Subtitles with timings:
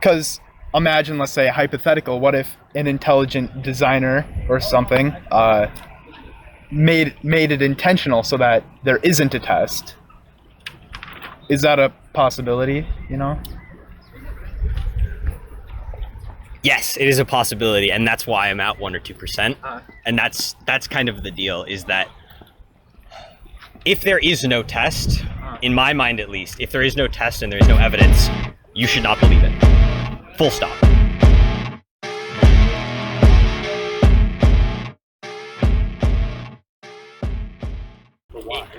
[0.00, 0.40] because
[0.74, 2.20] imagine, let's say, hypothetical.
[2.20, 5.70] What if an intelligent designer or something uh,
[6.70, 9.94] made made it intentional so that there isn't a test?
[11.48, 12.86] Is that a possibility?
[13.08, 13.38] You know.
[16.62, 19.58] Yes, it is a possibility, and that's why I'm at one or two percent.
[20.06, 21.64] And that's that's kind of the deal.
[21.64, 22.08] Is that
[23.84, 25.24] if there is no test,
[25.62, 28.28] in my mind at least, if there is no test and there is no evidence,
[28.74, 29.69] you should not believe it.
[30.40, 30.90] Full stop.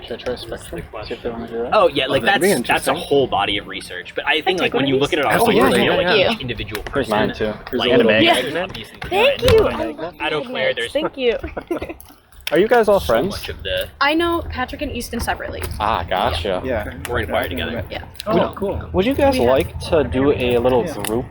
[0.06, 0.82] Should try spectrum?
[1.06, 1.70] See if they want to do that.
[1.72, 2.94] Oh yeah, like that'd be that's that's a interesting.
[3.08, 4.14] whole body of research.
[4.14, 5.82] But I think like when you look at it on Oh, a yeah, whole, yeah,
[5.82, 6.32] you know, like yeah.
[6.32, 7.10] each individual Here's person.
[7.28, 7.52] mine too.
[7.70, 8.56] Here's Like, a little there's magnet.
[8.70, 9.58] obviously Thank you.
[9.60, 10.92] I I love love I don't Claire, magnets.
[10.92, 11.38] Thank you.
[12.52, 13.30] Are you guys all So friends?
[13.30, 15.62] much of the I know Patrick and Easton separately.
[15.80, 16.60] Ah, gotcha.
[16.64, 16.98] Yeah.
[17.08, 17.84] we're in choir together.
[17.90, 18.04] Yeah.
[18.26, 18.90] Oh, cool.
[18.92, 21.02] Would you guys We have- like to do a little Yeah.
[21.02, 21.24] group?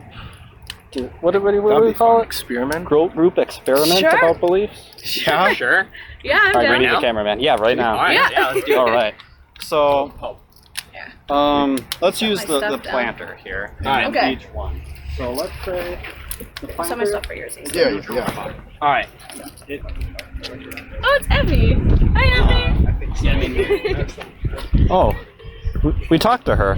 [0.91, 2.21] Do, what, what, what do That'd we call fun.
[2.21, 2.25] it?
[2.25, 2.84] Experiment.
[2.85, 4.09] Group, group experiment Sure.
[4.09, 4.89] about beliefs?
[5.28, 5.53] Yeah.
[5.53, 5.88] Sure.
[6.23, 6.72] Yeah, I'm All right, down.
[6.73, 7.00] we need now?
[7.00, 7.39] the cameraman.
[7.39, 7.95] Yeah, right now.
[7.97, 8.13] All right.
[8.13, 8.30] Yeah.
[8.31, 8.52] Yeah.
[8.52, 8.78] let's do it.
[8.78, 9.16] All right.
[9.61, 10.38] So,
[10.94, 11.08] Yeah.
[11.30, 12.91] um, let's Set use my the, the stuff down.
[12.94, 13.73] planter here.
[13.85, 14.06] All right.
[14.08, 14.31] and Okay.
[14.33, 14.81] Each one.
[15.17, 15.97] So let's say
[16.61, 17.06] the Some of my planter.
[17.08, 17.58] stuff for yours.
[17.58, 18.03] Easton.
[18.09, 18.16] Yeah.
[18.16, 18.53] Yeah.
[18.81, 19.08] All right.
[20.53, 21.73] Oh, it's Evie.
[22.13, 23.16] Hi, Evie.
[23.21, 25.16] Yeah, I mean, Oh,
[25.83, 26.75] we, we talked to her.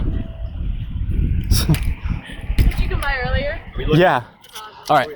[1.47, 3.59] Did you come by earlier?
[3.93, 4.23] yeah.
[4.89, 5.09] All right.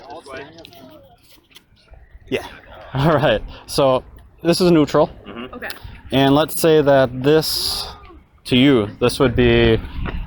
[2.29, 2.47] Yeah.
[2.95, 3.43] All right.
[3.67, 4.03] So
[4.41, 5.11] this is neutral.
[5.53, 5.69] Okay.
[6.11, 7.85] And let's say that this,
[8.45, 9.79] to you, this would be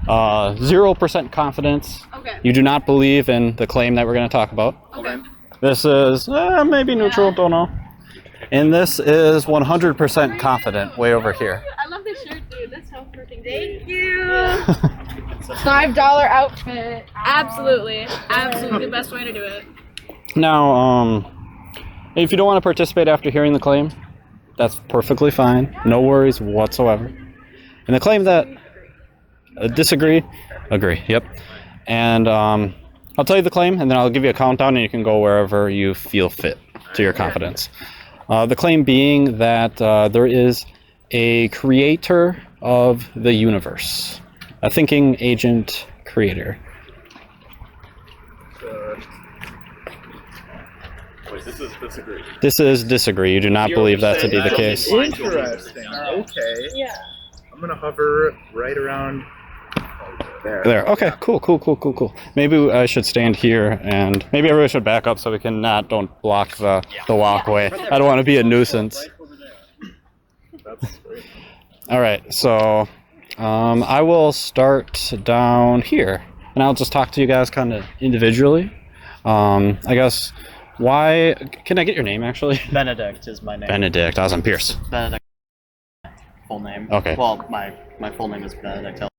[0.08, 2.02] uh, 0% confidence.
[2.14, 2.38] Okay.
[2.44, 4.76] You do not believe in the claim that we're going to talk about.
[4.96, 5.16] Okay.
[5.60, 7.68] This is uh, maybe neutral, don't know.
[8.52, 11.62] And this is 100% confident, way over here.
[11.78, 12.70] I love this shirt, dude.
[12.70, 15.55] That's so freaking Thank you.
[15.64, 17.06] Five dollar outfit.
[17.14, 18.06] Absolutely.
[18.28, 19.64] Absolutely the best way to do it.
[20.36, 23.91] Now, um, if you don't want to participate after hearing the claim,
[24.56, 25.75] that's perfectly fine.
[25.84, 27.06] No worries whatsoever.
[27.87, 28.47] And the claim that
[29.56, 30.22] uh, disagree,
[30.70, 31.03] agree.
[31.09, 31.25] Yep.
[31.87, 32.75] And um,
[33.19, 35.03] I'll tell you the claim, and then I'll give you a countdown, and you can
[35.03, 36.59] go wherever you feel fit
[36.94, 37.69] to your confidence.
[38.30, 40.64] Uh, the claim being that uh, there is
[41.10, 44.20] a creator of the universe,
[44.62, 46.56] a thinking agent creator.
[52.40, 53.34] This is disagree.
[53.34, 54.88] You do not believe that to be the case.
[54.88, 55.86] Interesting.
[55.88, 56.69] Okay.
[56.74, 56.94] Yeah.
[57.52, 59.24] I'm gonna hover right around
[60.42, 60.62] there.
[60.64, 60.86] There.
[60.86, 61.12] Okay.
[61.20, 61.40] Cool.
[61.40, 61.58] Cool.
[61.58, 61.76] Cool.
[61.76, 61.92] Cool.
[61.92, 62.14] Cool.
[62.36, 65.88] Maybe I should stand here, and maybe everybody should back up so we can not
[65.88, 67.70] don't block the the walkway.
[67.70, 69.08] I don't want to be a nuisance.
[71.88, 72.32] All right.
[72.32, 72.88] So,
[73.38, 76.22] um, I will start down here,
[76.54, 78.72] and I'll just talk to you guys kind of individually.
[79.24, 80.32] Um, I guess.
[80.78, 81.34] Why?
[81.66, 82.58] Can I get your name actually?
[82.72, 83.68] Benedict is my name.
[83.68, 84.18] Benedict.
[84.18, 84.40] Awesome.
[84.40, 84.76] Pierce.
[84.90, 85.22] Benedict.
[86.48, 86.88] Full name.
[86.90, 87.14] Okay.
[87.16, 89.09] Well, my my full name is Benedict.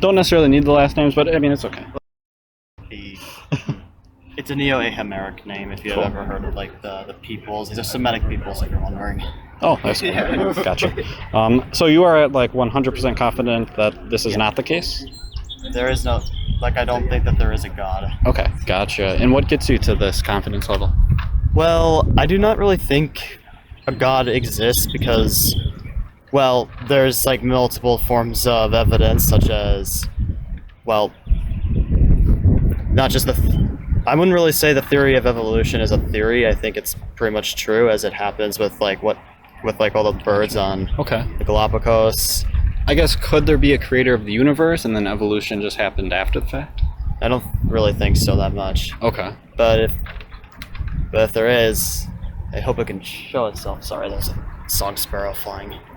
[0.00, 1.84] Don't necessarily need the last names, but I mean it's okay.
[2.90, 3.16] the.
[4.38, 5.72] It's a Neo-Aramaic name.
[5.72, 6.04] If you've Cool.
[6.04, 8.62] ever heard of like the the peoples, these are Semitic peoples.
[8.62, 9.22] If you're wondering.
[9.62, 10.02] Oh, I that's
[10.62, 10.92] gotcha.
[11.32, 15.06] Um, so you are at like 100% confident that this is not the case?
[15.72, 16.20] There is no
[16.60, 18.12] like I don't think that there is a god.
[18.26, 19.16] Okay, gotcha.
[19.18, 20.92] And what gets you to this confidence level?
[21.54, 23.40] Well, I do not really think
[23.86, 25.56] a god exists because,
[26.32, 30.08] well, there's like multiple forms of evidence, such as,
[30.84, 31.12] well,
[32.90, 33.32] not just the.
[33.34, 33.54] Th-
[34.06, 36.46] I wouldn't really say the theory of evolution is a theory.
[36.46, 39.18] I think it's pretty much true as it happens with like what,
[39.64, 41.26] with like all the birds on Okay.
[41.38, 42.44] the Galapagos.
[42.86, 46.12] I guess could there be a creator of the universe and then evolution just happened
[46.12, 46.82] after the fact?
[47.20, 48.92] I don't really think so that much.
[49.02, 49.34] Okay.
[49.56, 49.92] But if
[51.10, 52.06] but if there is,
[52.52, 53.82] I hope it can show itself.
[53.82, 54.34] Sorry, there's a
[54.68, 55.78] song sparrow flying.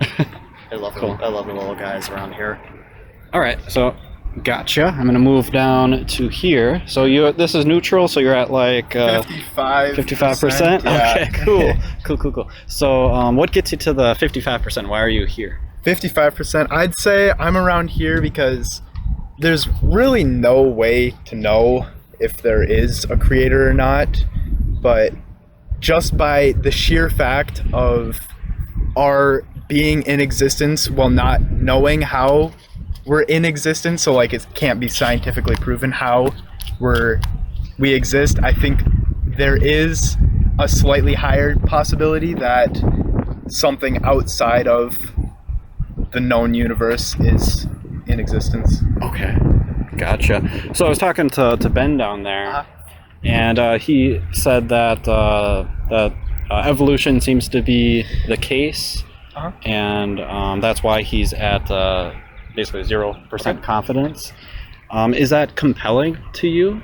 [0.70, 1.18] I love Cool.
[1.20, 2.60] I love the little guys around here.
[3.32, 3.58] All right.
[3.68, 3.94] So
[4.44, 4.86] gotcha.
[4.86, 6.82] I'm going to move down to here.
[6.86, 9.96] So you this is neutral, so you're at like uh 55.
[9.96, 10.84] 55%?
[10.84, 11.14] Yeah.
[11.16, 11.74] Okay, cool.
[12.04, 12.50] Cool, cool, cool.
[12.66, 14.88] So um, what gets you to the 55%?
[14.88, 15.60] Why are you here?
[15.84, 16.70] 55%.
[16.70, 18.82] I'd say I'm around here because
[19.38, 21.86] there's really no way to know
[22.20, 24.16] if there is a creator or not.
[24.82, 25.14] But
[25.80, 28.20] just by the sheer fact of
[28.96, 32.52] our being in existence while not knowing how
[33.06, 36.32] we're in existence, so like it can't be scientifically proven how
[36.80, 37.20] we're
[37.78, 38.80] we exist, I think
[39.24, 40.16] there is
[40.58, 42.76] a slightly higher possibility that
[43.48, 44.98] something outside of
[46.12, 47.66] the known universe is
[48.06, 48.82] in existence.
[49.02, 49.34] Okay.
[49.96, 50.42] Gotcha.
[50.74, 52.64] So I was talking to, to Ben down there, Uh-huh.
[53.24, 56.12] and uh, he said that uh, that
[56.50, 59.04] uh, evolution seems to be the case,
[59.36, 59.52] Uh-huh.
[59.64, 62.12] and um, that's why he's at uh,
[62.56, 64.32] basically zero percent confidence.
[64.90, 66.82] Um, is that compelling to you?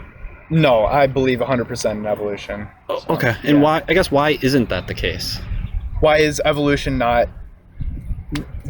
[0.49, 2.69] No, I believe 100% in evolution.
[3.11, 3.35] Okay.
[3.43, 3.63] And yeah.
[3.63, 3.83] why?
[3.89, 5.41] I guess why isn't that the case?
[5.99, 7.29] Why is evolution not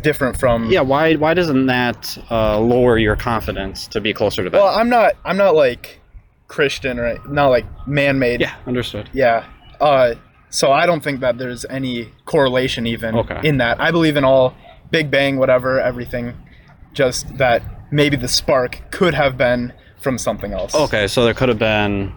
[0.01, 0.71] different from?
[0.71, 0.81] Yeah.
[0.81, 1.15] Why?
[1.17, 4.57] Why doesn't that uh, lower your confidence to be closer to that?
[4.57, 5.15] Well, I'm not.
[5.27, 6.01] I'm not like
[6.49, 7.19] Christian right?
[7.29, 8.41] not like man-made.
[8.41, 8.55] yeah.
[8.67, 9.11] Understood.
[9.13, 9.45] Yeah.
[9.81, 10.15] Uh,
[10.51, 13.41] so I don't think that there's any correlation even Okay.
[13.43, 13.81] in that.
[13.81, 14.55] I believe in all
[14.91, 16.35] Big Bang, whatever, everything.
[16.93, 20.75] Just that maybe the spark could have been from something else.
[20.75, 22.13] Okay, so there could have been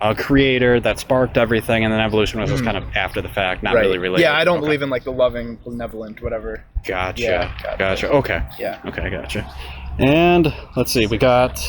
[0.00, 2.72] a creator that sparked everything, and then evolution was just mm-hmm.
[2.72, 3.74] kind of after the fact, not.
[3.74, 3.82] Right.
[3.82, 4.22] really related.
[4.22, 4.66] Yeah, I don't Okay.
[4.66, 6.64] believe in like the loving, benevolent, whatever.
[6.86, 7.22] Gotcha.
[7.22, 7.76] Yeah, gotcha.
[7.78, 8.10] gotcha.
[8.10, 8.42] Okay.
[8.58, 8.80] Yeah.
[8.86, 9.52] Okay, gotcha.
[9.98, 11.60] And let's see, we got.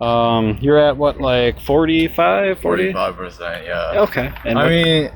[0.00, 2.82] Um, you're at what, like 45, 40?
[2.92, 3.92] Forty-five percent, yeah.
[4.02, 4.32] Okay.
[4.44, 5.10] And I what- mean,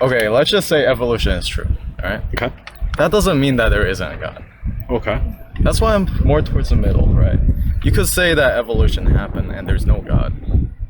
[0.00, 1.66] okay, let's just say evolution is true.
[2.02, 2.20] All right.
[2.34, 2.52] okay.
[2.98, 4.44] That doesn't mean that there isn't a god.
[4.90, 5.20] Okay.
[5.60, 7.38] That's why I'm more towards the middle, right?
[7.82, 10.32] You could say that evolution happened and there's no god,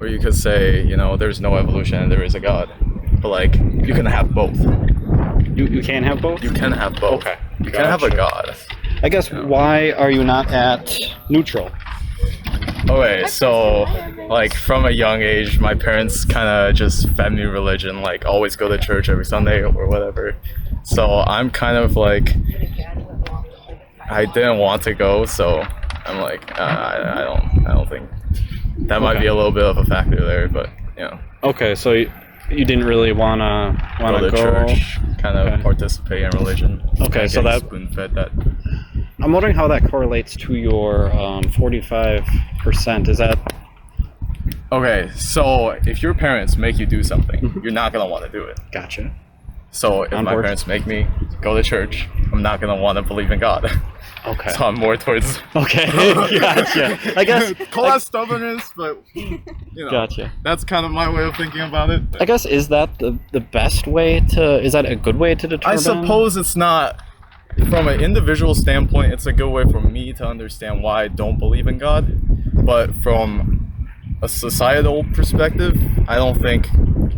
[0.00, 2.70] or you could say, you know, there's no evolution and there is a god.
[3.20, 4.56] But like, you can have both.
[5.56, 6.42] You, you can have both?
[6.42, 7.24] You can have both.
[7.26, 7.36] Okay.
[7.60, 8.16] You can have a Gotcha.
[8.16, 8.56] god.
[9.02, 10.98] I guess why are you not at
[11.30, 11.70] neutral?
[12.88, 13.82] Okay, so
[14.28, 18.54] like from a young age, my parents kind of just fed me religion, like always
[18.56, 20.36] go to church every Sunday or whatever.
[20.84, 22.34] So I'm kind of like,
[24.08, 25.62] I didn't want to go, so
[26.06, 28.08] I'm like, uh, I, I don't, I don't think
[28.88, 29.20] that might Okay.
[29.22, 31.18] be a little bit of a factor there, but yeah.
[31.42, 32.10] Okay, so you,
[32.50, 34.36] you didn't really wanna wanna go go.
[34.66, 35.62] church, kind of Okay.
[35.62, 36.88] participate in religion.
[37.00, 38.30] Okay, so that- spoon fed that.
[39.20, 43.08] I'm wondering how that correlates to your um, 45%.
[43.08, 43.38] Is that
[44.72, 47.60] Okay, so if your parents make you do something, Mm-hmm.
[47.60, 48.58] you're not gonna want to do it.
[48.72, 49.12] gotcha?
[49.70, 50.44] So if On my board.
[50.44, 51.06] parents make me
[51.40, 53.70] go to church, I'm not gonna want to believe in God.
[54.26, 54.50] Okay.
[54.54, 55.38] so I'm more towards.
[55.54, 55.86] Okay,
[56.40, 56.98] gotcha.
[57.16, 57.52] I guess.
[57.70, 59.40] Call I, that stubbornness, but you
[59.76, 60.32] know, gotcha.
[60.42, 62.02] that's kind of my way of thinking about it.
[62.18, 64.60] I guess is that the the best way to?
[64.60, 65.78] Is that a good way to determine?
[65.78, 67.00] I suppose it's not.
[67.70, 71.38] From an individual standpoint, it's a good way for me to understand why I don't
[71.38, 72.20] believe in God.
[72.64, 73.88] But from
[74.22, 76.68] a societal perspective, I don't think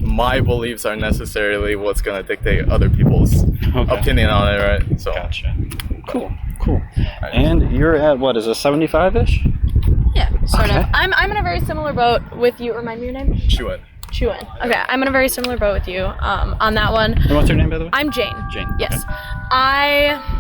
[0.01, 3.45] my beliefs are necessarily what's gonna dictate other people's
[3.75, 3.97] Okay.
[3.99, 5.01] opinion on it, right?
[5.01, 5.55] So Gotcha.
[6.07, 6.33] Cool.
[6.61, 6.83] Cool.
[7.33, 9.45] And you're at what is it, 75-ish?
[10.15, 10.79] Yeah, sort Okay.
[10.79, 10.87] of.
[10.95, 12.75] I'm, I'm in a very similar boat with you.
[12.75, 13.37] Remind me your name?
[13.49, 13.81] chew it.
[14.11, 14.39] Chuan.
[14.65, 17.13] Okay, I'm in a very similar boat with you um, on that one.
[17.13, 17.91] And what's your name, by the way?
[17.93, 18.33] I'm Jane.
[18.51, 18.67] Jane.
[18.79, 19.05] Yes.
[19.51, 20.37] I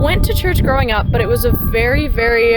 [0.00, 2.56] went to church growing up, but it was a very, very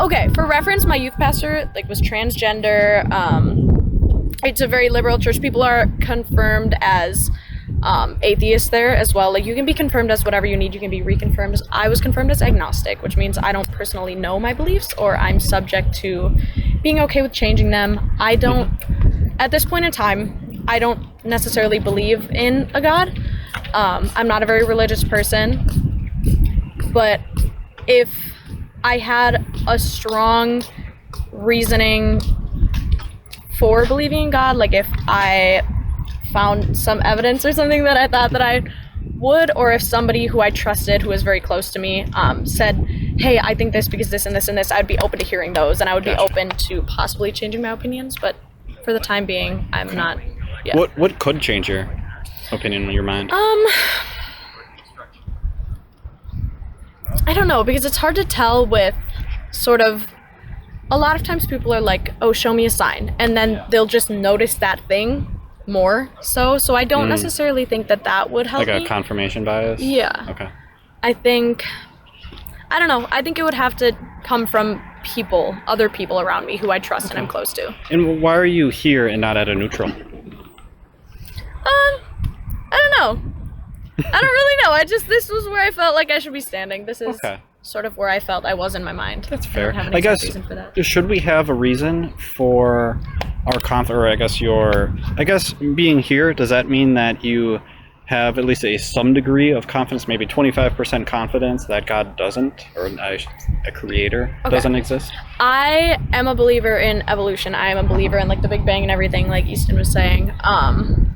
[0.00, 0.28] okay.
[0.34, 3.10] For reference, my youth pastor like was transgender.
[3.10, 5.40] Um, it's a very liberal church.
[5.40, 7.30] People are confirmed as
[7.82, 9.32] um, atheists there as well.
[9.32, 10.74] Like you can be confirmed as whatever you need.
[10.74, 11.60] You can be reconfirmed.
[11.70, 15.40] I was confirmed as agnostic, which means I don't personally know my beliefs, or I'm
[15.40, 16.36] subject to
[16.82, 18.16] being okay with changing them.
[18.18, 18.70] I don't.
[19.38, 23.18] At this point in time, I don't necessarily believe in a god.
[23.74, 26.10] Um, I'm not a very religious person,
[26.92, 27.20] but
[27.86, 28.08] if
[28.84, 30.62] I had a strong
[31.30, 32.20] reasoning
[33.58, 35.62] for believing in God, like if I
[36.32, 38.62] found some evidence or something that I thought that I
[39.16, 42.76] would, or if somebody who I trusted, who was very close to me, um, said,
[43.18, 45.52] "Hey, I think this because this and this and this," I'd be open to hearing
[45.52, 48.16] those, and I would be open to possibly changing my opinions.
[48.20, 48.36] But
[48.84, 50.18] for the time being, I'm not.
[50.64, 50.76] Yeah.
[50.76, 51.88] What what could change your
[52.52, 53.30] opinion in your mind?
[53.32, 53.66] Um,
[57.26, 58.94] I don't know because it's hard to tell with
[59.50, 60.06] sort of.
[60.90, 63.86] A lot of times people are like, "Oh, show me a sign," and then they'll
[63.86, 65.26] just notice that thing
[65.66, 66.10] more.
[66.20, 67.10] So, so I don't Mm.
[67.10, 68.86] necessarily think that that would help like a me.
[68.86, 69.80] confirmation bias?
[69.80, 70.48] yeah, Okay.
[71.02, 71.64] I think.
[72.70, 73.06] I don't know.
[73.10, 73.92] I think it would have to
[74.24, 77.68] come from people, other people around me who I trust and I'm close to.
[77.68, 79.90] Um, And why are you here and not at a neutral?
[79.90, 82.01] Don't
[83.02, 83.22] know.
[83.98, 84.70] I don't really know.
[84.72, 86.86] I just this was where I felt like I should be standing.
[86.86, 87.40] This is Okay.
[87.62, 89.26] sort of where I felt I was in my mind.
[89.30, 89.70] That's I fair.
[89.70, 90.84] an I guess reason for that.
[90.84, 92.98] should we have a reason for
[93.46, 97.60] our conf or I guess your I guess being here, does that mean that you
[98.06, 102.86] have at least a some degree of confidence, maybe 25% confidence that God doesn't or
[103.00, 103.18] I
[103.66, 104.54] a creator Okay.
[104.56, 105.12] doesn't exist?
[105.38, 107.54] I am a believer in evolution.
[107.54, 110.32] I am a believer in like the Big Bang and everything, like Easton was saying.
[110.42, 111.14] Um,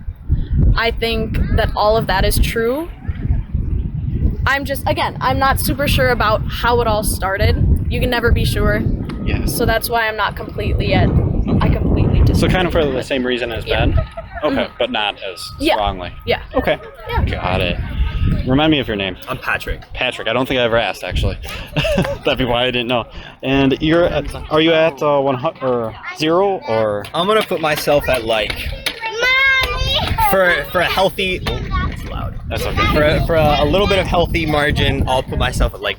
[0.76, 2.88] I think that all of that is true.
[4.46, 7.56] I'm just again, I'm not super sure about how it all started.
[7.88, 8.78] you can never be sure.
[9.24, 9.56] Yes.
[9.56, 11.08] So that's why I'm not completely yet.
[11.60, 12.34] I completely disagree.
[12.34, 13.86] So kind of for the same reason as Yeah.
[13.86, 14.08] Ben.
[14.44, 15.74] Okay, but not as Yeah.
[15.74, 16.12] strongly.
[16.26, 16.42] Yeah.
[16.54, 16.78] Okay.
[17.08, 17.24] Yeah.
[17.24, 17.76] Got it.
[18.46, 19.16] Remind me of your name.
[19.28, 19.80] I'm Patrick.
[19.94, 20.26] Patrick.
[20.28, 21.38] I don't think I ever asked actually.
[22.24, 23.04] That'd be why I didn't know.
[23.42, 27.60] And you're at, are you at uh, one hu- or zero or I'm gonna put
[27.60, 28.52] myself at like
[30.30, 31.40] for for a healthy.
[31.46, 31.58] Oh,
[31.90, 32.40] it's loud.
[32.48, 32.94] that's okay.
[32.94, 35.98] For a, for a, a little bit of healthy margin, I'll put myself at like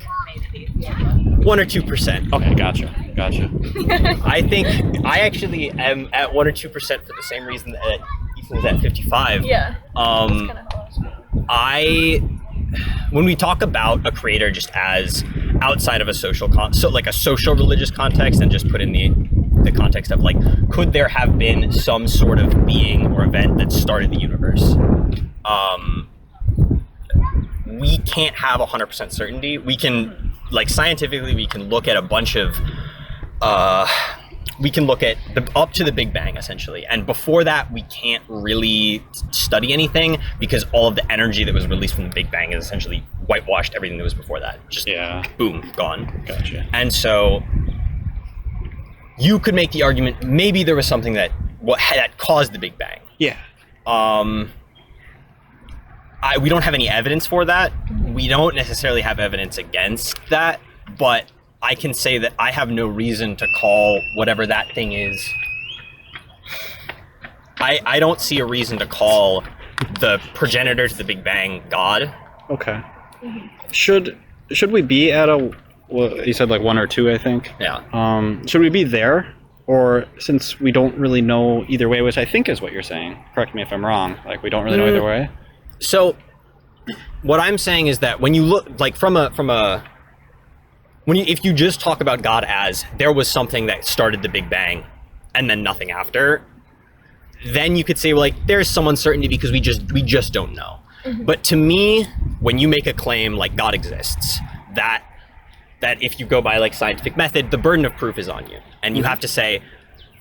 [1.38, 2.32] one or two percent.
[2.32, 3.50] Okay, gotcha, gotcha.
[4.24, 4.66] I think
[5.04, 8.00] I actually am at one or two percent for the same reason that
[8.38, 9.44] Ethan Ethan's at fifty-five.
[9.44, 9.76] Yeah.
[9.96, 10.50] Um,
[11.48, 12.22] I
[13.10, 15.24] when we talk about a creator just as
[15.62, 18.92] outside of a social con so like a social religious context and just put in
[18.92, 19.08] the
[19.70, 20.36] the context of like
[20.70, 24.74] could there have been some sort of being or event that started the universe?
[25.44, 26.08] Um
[27.66, 29.58] we can't have 100% certainty.
[29.58, 32.56] We can like scientifically we can look at a bunch of
[33.42, 33.86] uh
[34.60, 36.84] we can look at the up to the big bang essentially.
[36.86, 41.66] And before that we can't really study anything because all of the energy that was
[41.66, 44.58] released from the big bang is essentially whitewashed everything that was before that.
[44.70, 46.22] Just Yeah, boom gone.
[46.26, 46.66] Gotcha.
[46.72, 47.42] and so
[49.18, 52.76] you could make the argument maybe there was something that what that caused the big
[52.78, 53.36] bang Yeah.
[53.86, 54.50] um
[56.20, 57.72] I, we don't have any evidence for that.
[58.12, 60.60] We don't necessarily have evidence against that,
[60.98, 61.30] but
[61.62, 65.24] I can say that I have no reason to call whatever that thing is.
[67.60, 69.44] I, I don't see a reason to call
[70.00, 72.12] the progenitor to the Big Bang God.
[72.50, 72.82] Okay.
[73.70, 74.18] Should
[74.50, 75.52] should we be at a?
[75.88, 77.52] Well, you said like one or two, I think.
[77.58, 77.82] Yeah.
[77.92, 79.34] Um, should we be there,
[79.66, 83.16] or since we don't really know either way, which I think is what you're saying.
[83.34, 84.16] Correct me if I'm wrong.
[84.26, 84.88] Like we don't really know Mm.
[84.96, 85.30] either way.
[85.78, 86.16] So
[87.22, 89.84] what I'm saying is that when you look like from a from a
[91.04, 94.28] when you if you just talk about God as there was something that started the
[94.28, 94.84] Big Bang
[95.34, 96.42] and then nothing after,
[97.46, 100.54] then you could say well, like there's some uncertainty because we just we just don't
[100.54, 100.80] know.
[101.22, 102.04] But to me,
[102.40, 104.40] when you make a claim like God exists,
[104.74, 105.02] that
[105.80, 108.58] that if you go by like scientific method, the burden of proof is on you,
[108.82, 109.10] and you mm-hmm.
[109.10, 109.62] have to say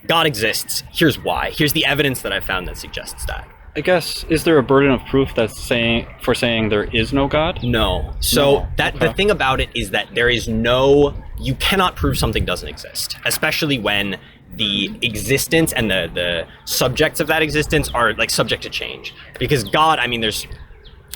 [0.05, 0.83] God exists.
[0.91, 1.51] Here's why.
[1.51, 3.47] Here's the evidence that I found that suggests that.
[3.75, 7.27] I guess is there a burden of proof that's saying for saying there is no
[7.27, 7.63] God?
[7.63, 8.15] No.
[8.21, 8.67] So No.
[8.77, 12.67] that the thing about it is that there is no you cannot prove something doesn't
[12.67, 14.17] exist, especially when
[14.55, 19.13] the existence and the the subjects of that existence are like subject to change.
[19.37, 20.47] Because God, I mean there's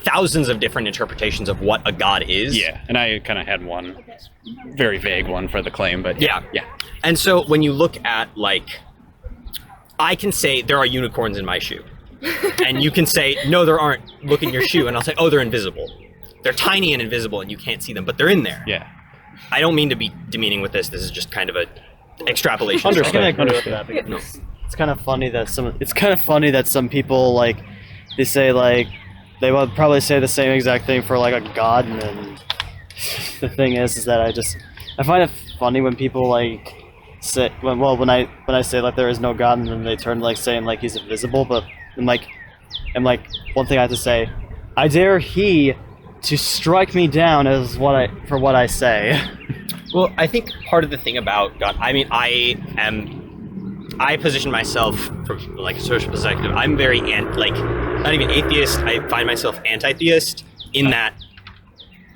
[0.04, 2.58] thousands of different interpretations of what a god is.
[2.58, 4.04] Yeah, and I kind of had one
[4.76, 6.44] very vague one for the claim, but Yeah.
[6.54, 6.64] yeah.
[7.04, 8.68] And so when you look at like
[10.00, 11.84] I can say there are unicorns in my shoe.
[12.66, 14.04] and you can say no there aren't.
[14.24, 15.90] Look in your shoe and I'll say oh they're invisible.
[16.44, 18.64] They're tiny and invisible and you can't see them, but they're in there.
[18.68, 18.88] Yeah.
[19.52, 20.90] I don't mean to be demeaning with this.
[20.90, 21.66] This is just kind of a
[22.28, 22.90] extrapolation.
[22.98, 26.14] I can agree with that because it's, it's kind of funny that some it's kind
[26.14, 27.58] of funny that some people like
[28.18, 28.88] they say like
[29.42, 32.44] they would probably say the same exact thing for like a god and
[33.40, 34.58] the thing is is that I just
[34.98, 36.74] I find it funny when people like
[37.20, 39.84] say when, well when I when I say like there is no god and then
[39.84, 41.64] they turn like saying like he's invisible but
[41.98, 42.28] I'm like
[42.96, 43.22] I'm like
[43.54, 44.30] one thing I have to say
[44.78, 45.74] I dare he
[46.24, 49.20] to strike me down as what I for what I say.
[49.94, 54.50] Well, I think part of the thing about God, I mean, I am, I position
[54.50, 56.50] myself from like a social perspective.
[56.52, 57.56] I'm very ant, like,
[58.02, 58.80] not even atheist.
[58.80, 61.14] I find myself anti-theist in that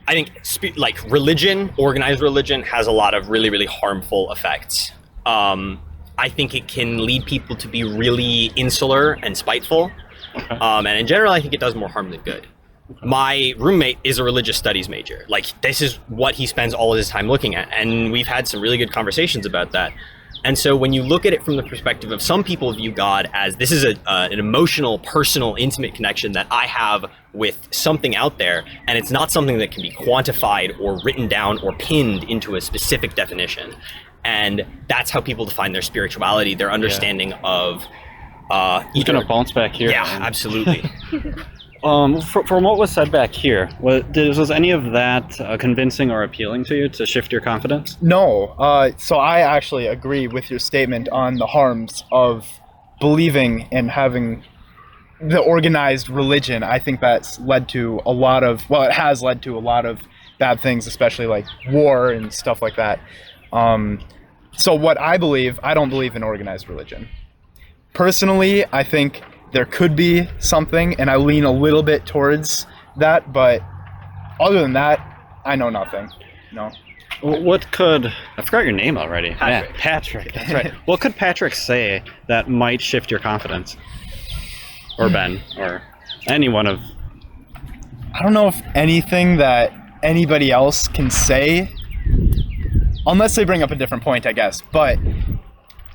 [0.07, 0.31] I think
[0.77, 4.91] like religion, organized religion, has a lot of really, really harmful effects.
[5.25, 5.81] Um,
[6.17, 9.91] I think it can lead people to be really insular and spiteful.
[10.49, 12.45] Um, and in general, I think it does more harm than good.
[13.03, 15.25] My roommate is a religious studies major.
[15.27, 17.67] Like, this is what he spends all of his time looking at.
[17.71, 19.91] And we've had some really good conversations about that.
[20.45, 23.29] And so when you look at it from the perspective of some people view God
[23.33, 28.15] as this is a, uh, an emotional, personal, intimate connection that I have with something
[28.15, 32.23] out there, and it's not something that can be quantified or written down or pinned
[32.25, 33.75] into a specific definition.
[34.23, 37.83] And that's how people define their spirituality, their understanding of
[38.51, 39.89] uh, He's either- gonna bounce back here.
[39.89, 40.87] yeah, absolutely.
[41.85, 45.55] Um, fr- from what was said back here, was, did, was any of that uh,
[45.55, 47.97] convincing or appealing to you to shift your confidence?
[48.01, 48.55] No.
[48.57, 52.47] Uh, so I actually agree with your statement on the harms of
[52.99, 54.43] believing and having
[55.21, 56.63] the organized religion.
[56.63, 59.85] I think that's led to a lot of, well, it has led to a lot
[59.85, 59.99] of
[60.39, 62.99] bad things, especially like war and stuff like that.
[63.53, 63.99] Um,
[64.57, 67.07] so, what I believe, I don't believe in organized religion.
[67.93, 69.21] Personally, I think
[69.51, 73.61] there could be something, and I lean a little bit towards that, but
[74.39, 74.99] other than that,
[75.45, 76.09] I know nothing.
[76.51, 76.71] No.
[77.21, 79.31] what could I forgot your name already?
[79.31, 79.71] Patrick.
[79.71, 80.33] Man, Patrick.
[80.33, 80.73] That's right.
[80.85, 83.77] what could Patrick say that might shift your confidence?
[84.97, 85.81] Or Ben, or
[86.27, 86.79] any one of
[88.13, 91.69] I don't know if anything that anybody else can say,
[93.05, 94.61] unless they bring up a different point, I guess.
[94.71, 94.97] But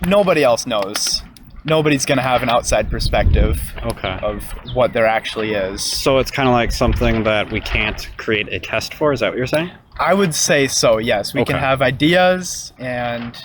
[0.06, 1.22] nobody else knows.
[1.64, 4.18] Nobody's gonna have an outside perspective Okay.
[4.22, 4.42] of
[4.74, 5.82] what there actually is.
[5.82, 9.12] So it's kind of like something that we can't create a test for.
[9.12, 9.70] Is that what you're saying?
[9.98, 10.96] I would say so.
[10.98, 13.36] Yes, we can have ideas and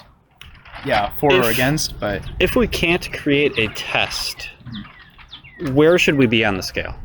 [0.86, 4.50] yeah, for or against, but If we can't create a test,
[5.72, 6.96] where should we be on the scale?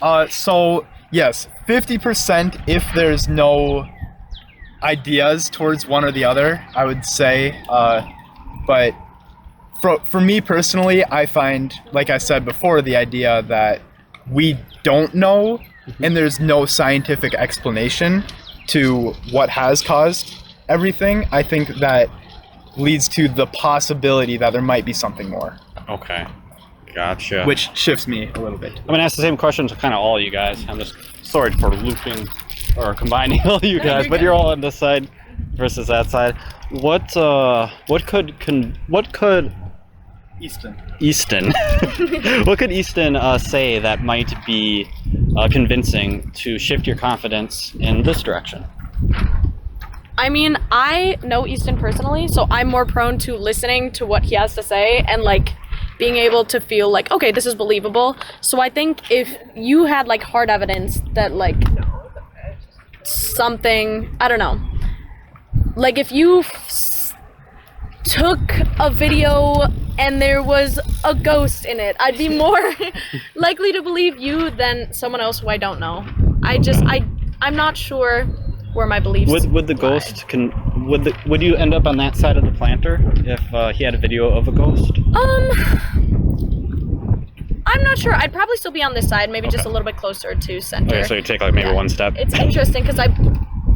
[0.00, 3.88] Uh, so yes, fifty percent if there's no
[4.82, 6.64] ideas towards one or the other.
[6.76, 8.02] I would say, uh,
[8.66, 8.94] but
[9.82, 13.82] for for me personally, I find, like I said before, the idea that
[14.30, 15.60] we don't know
[16.00, 18.22] and there's no scientific explanation
[18.68, 20.34] to what has caused
[20.68, 21.26] everything.
[21.32, 22.08] I think that
[22.76, 25.58] leads to the possibility that there might be something more,
[25.90, 26.24] Okay.
[26.94, 27.44] Gotcha.
[27.44, 28.78] which shifts me a little bit.
[28.78, 30.64] I'm gonna ask the same question to kind of all you guys.
[30.68, 32.28] I'm just sorry for looping
[32.76, 35.10] or combining all you guys, but you're all on this side
[35.54, 36.36] versus that side.
[36.70, 39.52] What uh, what could con- what could
[40.42, 40.76] Easton.
[41.00, 41.52] Easton
[42.44, 44.88] what could Easton uh, say that might be
[45.36, 48.64] uh, convincing to shift your confidence in this direction?
[50.18, 54.34] I mean, I know Easton personally, so I'm more prone to listening to what he
[54.34, 55.54] has to say and like
[55.98, 58.16] being able to feel like, okay, this is believable.
[58.40, 61.56] So I think if you had like hard evidence that like
[63.04, 64.60] something, I don't know,
[65.76, 66.91] like if you f-
[68.04, 68.40] took
[68.78, 69.62] a video
[69.98, 72.74] and there was a ghost in it, I'd be more
[73.34, 76.04] likely to believe you than someone else who I don't know.
[76.42, 77.04] I just, I,
[77.40, 78.24] I'm not sure
[78.74, 79.30] where my beliefs.
[79.30, 79.80] Would would the lie.
[79.80, 80.50] ghost can
[80.86, 83.84] would the would you end up on that side of the planter if uh, he
[83.84, 84.96] had a video of a ghost?
[85.14, 85.50] Um,
[87.66, 88.14] I'm not sure.
[88.14, 90.96] I'd probably still be on this side, maybe just a little bit closer to center.
[90.96, 91.74] Okay, so you take like maybe Yeah.
[91.74, 92.14] one step.
[92.16, 93.08] It's interesting because I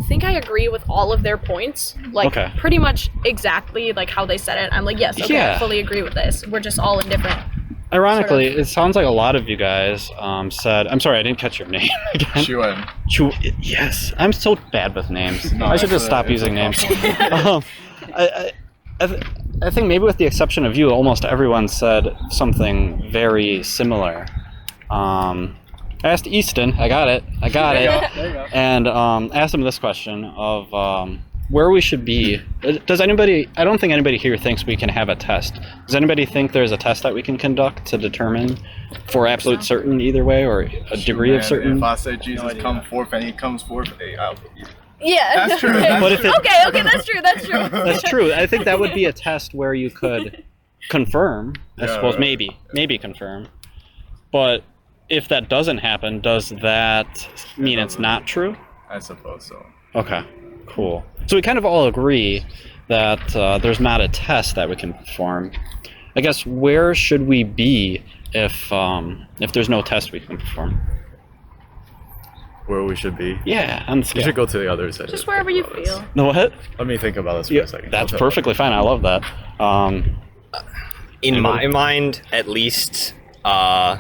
[0.09, 2.51] think I agree with all of their points, like Okay.
[2.57, 4.73] pretty much exactly like how they said it.
[4.73, 6.47] I'm like, yes, okay, I fully agree with this.
[6.47, 7.41] We're just all in different.
[7.93, 10.87] Ironically, sort of- it sounds like a lot of you guys um, said.
[10.89, 12.45] I'm sorry, I didn't catch your name again.
[12.45, 12.89] Chuen.
[13.09, 15.53] Chu- yes, I'm so bad with names.
[15.57, 16.83] No, I should just a- stop using names.
[17.31, 17.63] um,
[18.15, 18.53] I, I,
[19.01, 19.23] I, th-
[19.63, 24.27] I think maybe with the exception of you, almost everyone said something very similar.
[24.91, 25.66] Um, I
[26.05, 26.73] asked Easton.
[26.75, 27.25] I got it.
[27.43, 27.89] I got it.
[28.15, 28.47] There you go.
[28.53, 32.41] and um, asked him this question of um, where we should be.
[32.87, 33.49] Does anybody?
[33.57, 35.59] I don't think anybody here thinks we can have a test.
[35.87, 38.59] Does anybody think there's a test that we can conduct to determine
[39.09, 41.77] for absolute certain either way or a degree of Man, certain?
[41.79, 44.69] If I say Jesus come forth and he comes forth, hey, I'll believe.
[45.01, 45.47] Yeah.
[45.47, 45.81] That's true, okay.
[45.89, 47.21] that's But if it- okay, okay, that's true.
[47.23, 47.59] That's true.
[47.85, 48.33] That's true.
[48.33, 50.43] I think that would be a test where you could
[50.89, 51.55] confirm.
[51.79, 52.21] I Yeah, suppose right.
[52.21, 53.49] maybe, maybe confirm.
[54.33, 54.63] But
[55.09, 58.57] if that doesn't happen, does that mean it's not true?
[58.91, 59.65] I suppose so.
[59.95, 60.25] Okay,
[60.67, 61.05] cool.
[61.27, 62.45] So we kind of all agree
[62.89, 65.51] that uh, there's not a test that we can perform.
[66.15, 70.81] I guess where should we be if um, if there's no test we can perform?
[72.67, 73.39] Where we should be.
[73.45, 74.23] Yeah, on the You scale.
[74.25, 75.09] should go to the other side.
[75.09, 76.05] Just wherever you feel.
[76.17, 76.53] No what?
[76.79, 77.93] Let me think about this for Yeah, a second.
[77.93, 78.31] that's I'll tell you.
[78.31, 78.73] perfectly fine.
[78.73, 79.23] I love that.
[79.61, 80.17] Um,
[81.23, 83.15] in my mind at least
[83.45, 83.99] uh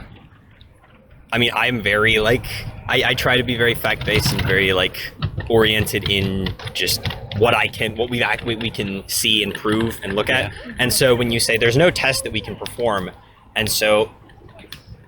[1.33, 2.47] i mean i'm very like
[2.89, 5.12] i, I try to be very fact-based and very like
[5.49, 7.01] oriented in just
[7.39, 10.53] what i can what we act we, we can see and prove and look at.
[10.79, 13.11] And so when you say there's no test that we can perform
[13.55, 14.11] and so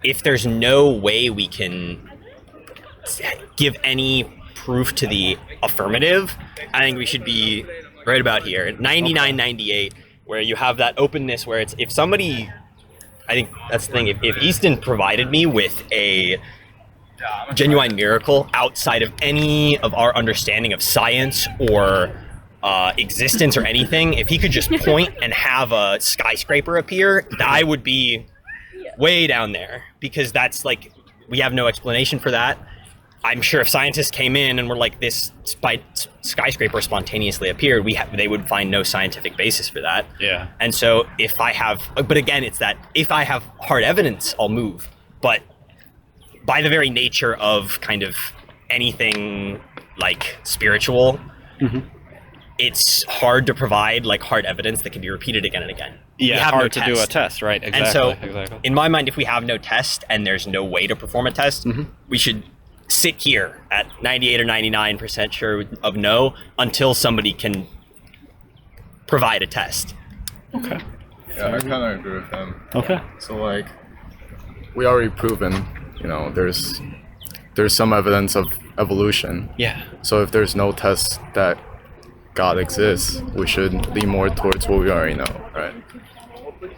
[0.03, 2.09] if there's no way we can
[3.57, 6.37] give any proof to the affirmative,
[6.73, 7.65] I think we should be
[8.07, 12.51] right about here, 99, 98, where you have that openness where it's if somebody,
[13.29, 14.09] I think that's the thing.
[14.09, 16.39] If, if Easton provided me with a
[17.55, 22.11] genuine miracle outside of any of our understanding of science or
[22.63, 27.63] uh, existence or anything, if he could just point and have a skyscraper appear, I
[27.63, 28.27] would be
[28.99, 30.93] way down there because that's like
[31.29, 32.59] we have no explanation for that.
[33.25, 35.83] I'm sure if scientists came in and were like this spy-
[36.29, 40.07] skyscraper spontaneously appeared, we ha- they would find no scientific basis for that.
[40.21, 40.49] yeah.
[40.61, 44.49] And so if I have, but again, it's that if I have hard evidence, I'll
[44.49, 44.89] move.
[45.21, 45.43] But
[46.45, 48.17] by the very nature of kind of
[48.71, 49.61] anything
[49.99, 51.19] like spiritual,
[52.59, 55.99] it's hard to provide like hard evidence that can be repeated again and again.
[56.19, 57.11] Yeah, have no hard to do a test.
[57.13, 57.63] test, right?
[57.63, 57.81] Exactly.
[57.85, 58.59] And so, exactly.
[58.65, 61.31] in my mind, if we have no test and there's no way to perform a
[61.31, 61.85] test, Mm-hmm.
[62.09, 62.43] we should
[62.89, 67.67] sit here at 98 or 99% sure of no until somebody can
[69.07, 69.95] provide a test.
[70.55, 70.81] Okay.
[71.37, 72.61] Yeah, I kind of agree with him.
[72.75, 73.01] Okay.
[73.19, 73.67] So like,
[74.75, 75.67] we already proven,
[76.01, 76.81] you know, there's
[77.55, 78.47] there's some evidence of
[78.79, 79.51] evolution.
[79.59, 79.83] Yeah.
[80.03, 81.59] So if there's no test that
[82.35, 85.75] God exists, we should lean more towards what we already know, right?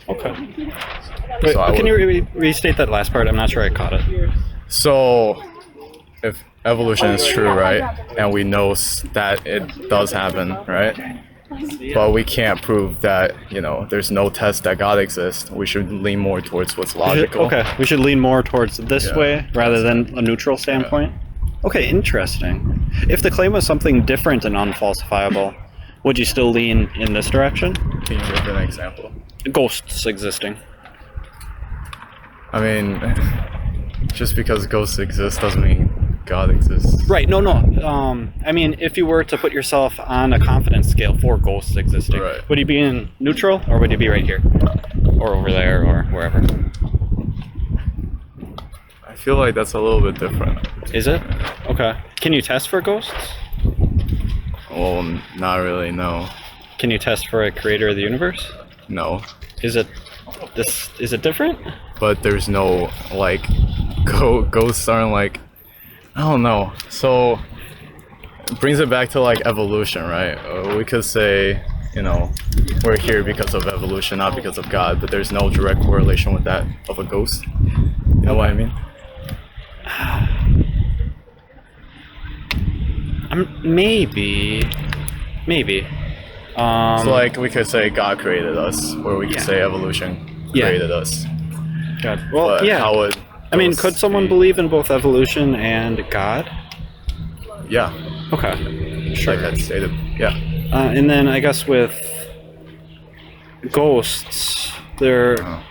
[0.08, 0.32] Okay.
[1.42, 3.28] Wait, So can would- you re- restate that last part?
[3.28, 4.30] I'm not sure I caught it.
[4.68, 5.42] So
[6.22, 7.83] if evolution is true, right,
[8.18, 8.74] and we know
[9.12, 10.96] that it does happen, right?
[11.94, 15.50] But we can't prove that, you know, there's no test that God exists.
[15.50, 17.46] We should lean more towards what's We should- logical.
[17.46, 19.16] okay, we should lean more towards this Yeah.
[19.18, 21.12] way rather than a neutral standpoint.
[21.64, 22.90] Okay, interesting.
[23.09, 25.54] If the claim was something different and unfalsifiable,
[26.04, 27.74] would you still lean in this direction?
[28.06, 29.11] Can you give an example?
[29.52, 30.56] Ghosts existing.
[32.52, 33.14] I mean,
[34.14, 35.89] just because ghosts exist doesn't mean
[36.26, 37.04] God exists.
[37.09, 37.28] Right.
[37.28, 37.40] No.
[37.40, 37.87] No.
[37.87, 38.33] Um.
[38.46, 42.20] I mean, if you were to put yourself on a confidence scale for ghosts existing,
[42.20, 42.48] Right.
[42.48, 44.42] would you be in neutral or would you be right here,
[45.18, 46.42] or over there, or wherever?
[49.06, 50.66] I feel like that's a little bit different.
[50.94, 51.20] Is it?
[51.68, 51.94] Okay.
[52.20, 53.12] Can you test for ghosts?
[54.70, 56.28] Well, n- not really, no.
[56.78, 58.50] Can you test for a creator of the universe?
[58.88, 59.22] No.
[59.62, 59.87] Is it
[60.54, 60.88] this?
[60.98, 61.59] Is it different?
[61.98, 63.42] But there's no, like,
[64.04, 65.38] go- ghosts aren't like,
[66.20, 66.72] I don't know.
[66.90, 67.38] So,
[68.50, 70.35] it brings it back to, like, evolution, right?
[70.35, 71.62] Uh, we could say,
[71.94, 72.30] you know,
[72.85, 76.44] we're here because of evolution, not because of God, but there's no direct correlation with
[76.44, 77.46] that of a ghost.
[77.46, 78.72] You know what I mean?
[83.33, 84.68] Um, maybe,
[85.46, 85.87] maybe.
[86.56, 89.42] Um, So, like, we could say God created us, or we could Yeah.
[89.42, 90.66] say evolution Yeah.
[90.66, 91.24] created us.
[92.02, 92.20] God.
[92.33, 92.80] Well, But yeah.
[92.80, 93.16] how would
[93.52, 96.48] I mean, could someone be- believe in both evolution and God?
[97.68, 97.92] Yeah,
[98.32, 99.36] Okay, sure.
[99.36, 99.90] like I stated.
[100.18, 100.28] Yeah.
[100.72, 101.92] Uh, and then I guess with
[103.72, 105.40] ghosts, they're.
[105.42, 105.62] Uh,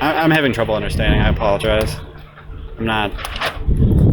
[0.00, 1.20] I- I'm having trouble understanding.
[1.20, 1.96] I apologize.
[2.78, 3.10] I'm not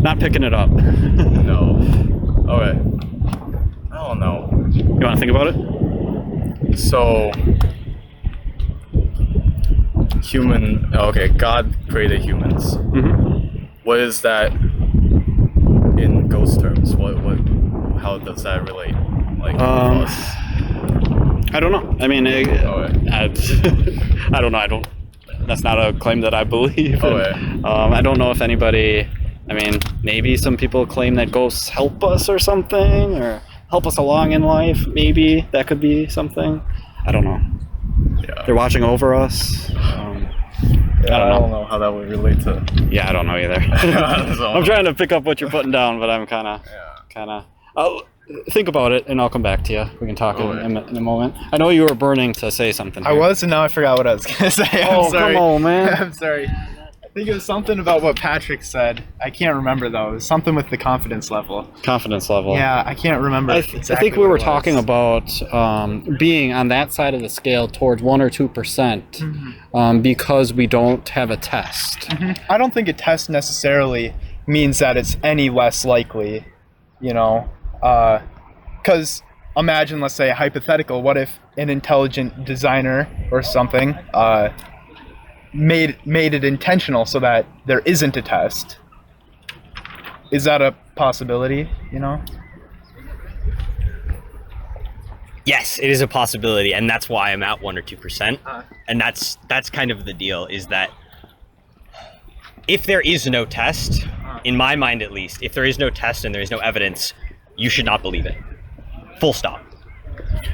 [0.02, 0.70] not picking it up.
[0.72, 1.78] no.
[2.50, 2.80] Okay.
[3.92, 4.50] I don't know.
[4.72, 6.78] You want to think about it?
[6.78, 7.32] So,
[10.26, 10.94] human.
[10.96, 12.76] Okay, God created humans.
[12.78, 13.66] Mm-hmm.
[13.84, 16.96] What is that in ghost terms?
[16.96, 17.40] What what?
[18.02, 18.96] How does that relate?
[19.40, 20.14] Like Um, us?
[21.54, 21.96] I don't know.
[22.04, 22.48] I mean, it.
[22.48, 23.26] I,
[24.38, 24.58] I don't know.
[24.58, 24.88] I don't.
[25.48, 27.04] That's not a claim that I believe.
[27.04, 29.08] Um, I don't know if anybody.
[29.50, 33.98] I mean, maybe some people claim that ghosts help us or something, or help us
[33.98, 34.88] along in life.
[34.88, 36.62] Maybe that could be something.
[37.06, 37.40] I don't know.
[38.28, 38.44] Yeah.
[38.46, 39.70] They're watching over us.
[39.76, 40.30] Um,
[41.04, 41.66] Yeah, I don't know.
[41.66, 42.66] how that would relate to.
[42.90, 43.62] yeah, I don't know either.
[44.36, 46.96] So- I'm trying to pick up what you're putting down, but I'm kind of, Yeah.
[47.10, 47.46] kind of.
[47.78, 48.02] I'll
[48.50, 49.86] think about it, and I'll come back to you.
[50.02, 50.66] We can talk in, Alright.
[50.66, 51.36] in, a- in a moment.
[51.52, 53.06] I know you were burning to say something.
[53.06, 54.68] I was, and now I forgot what I was gonna say.
[54.84, 55.34] I'm Oh, sorry.
[55.36, 55.94] come on, man.
[55.94, 56.50] I'm sorry.
[57.16, 59.02] I think it was something about what Patrick said.
[59.24, 60.10] I can't remember though.
[60.10, 61.64] It was something with the confidence level.
[61.82, 62.56] confidence level.
[62.56, 63.54] Yeah, I can't remember.
[63.54, 67.30] I, th- I think we were talking about um, being on that side of the
[67.30, 69.78] scale towards one or two percent Mm-hmm.
[69.78, 72.12] um, because we don't have a test.
[72.50, 74.14] I don't think a test necessarily
[74.46, 76.44] means that it's any less likely,
[77.00, 77.50] you know,
[78.82, 79.24] because
[79.56, 81.02] imagine, let's say, a hypothetical.
[81.02, 84.50] What if an intelligent designer or something uh,
[85.56, 88.78] made made it intentional so that there isn't a test?
[90.32, 91.70] Is that a possibility?
[91.92, 92.22] You know.
[95.46, 98.40] Yes, it is a possibility, and that's why I'm at one or two percent.
[98.46, 98.64] Uh.
[98.88, 100.46] And that's that's kind of the deal.
[100.48, 100.92] Is that
[102.68, 104.08] if there is no test,
[104.44, 107.14] in my mind at least, if there is no test and there is no evidence,
[107.56, 108.38] you should not believe it.
[109.20, 109.64] Full stop.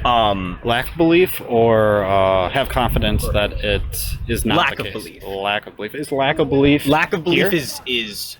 [0.04, 3.82] Um, Lack of belief or uh, have confidence that it
[4.28, 4.92] is not Lack the of case?
[4.92, 5.22] belief.
[5.24, 6.86] Lack of belief is lack of belief.
[6.86, 7.52] lack of belief here?
[7.52, 8.36] is is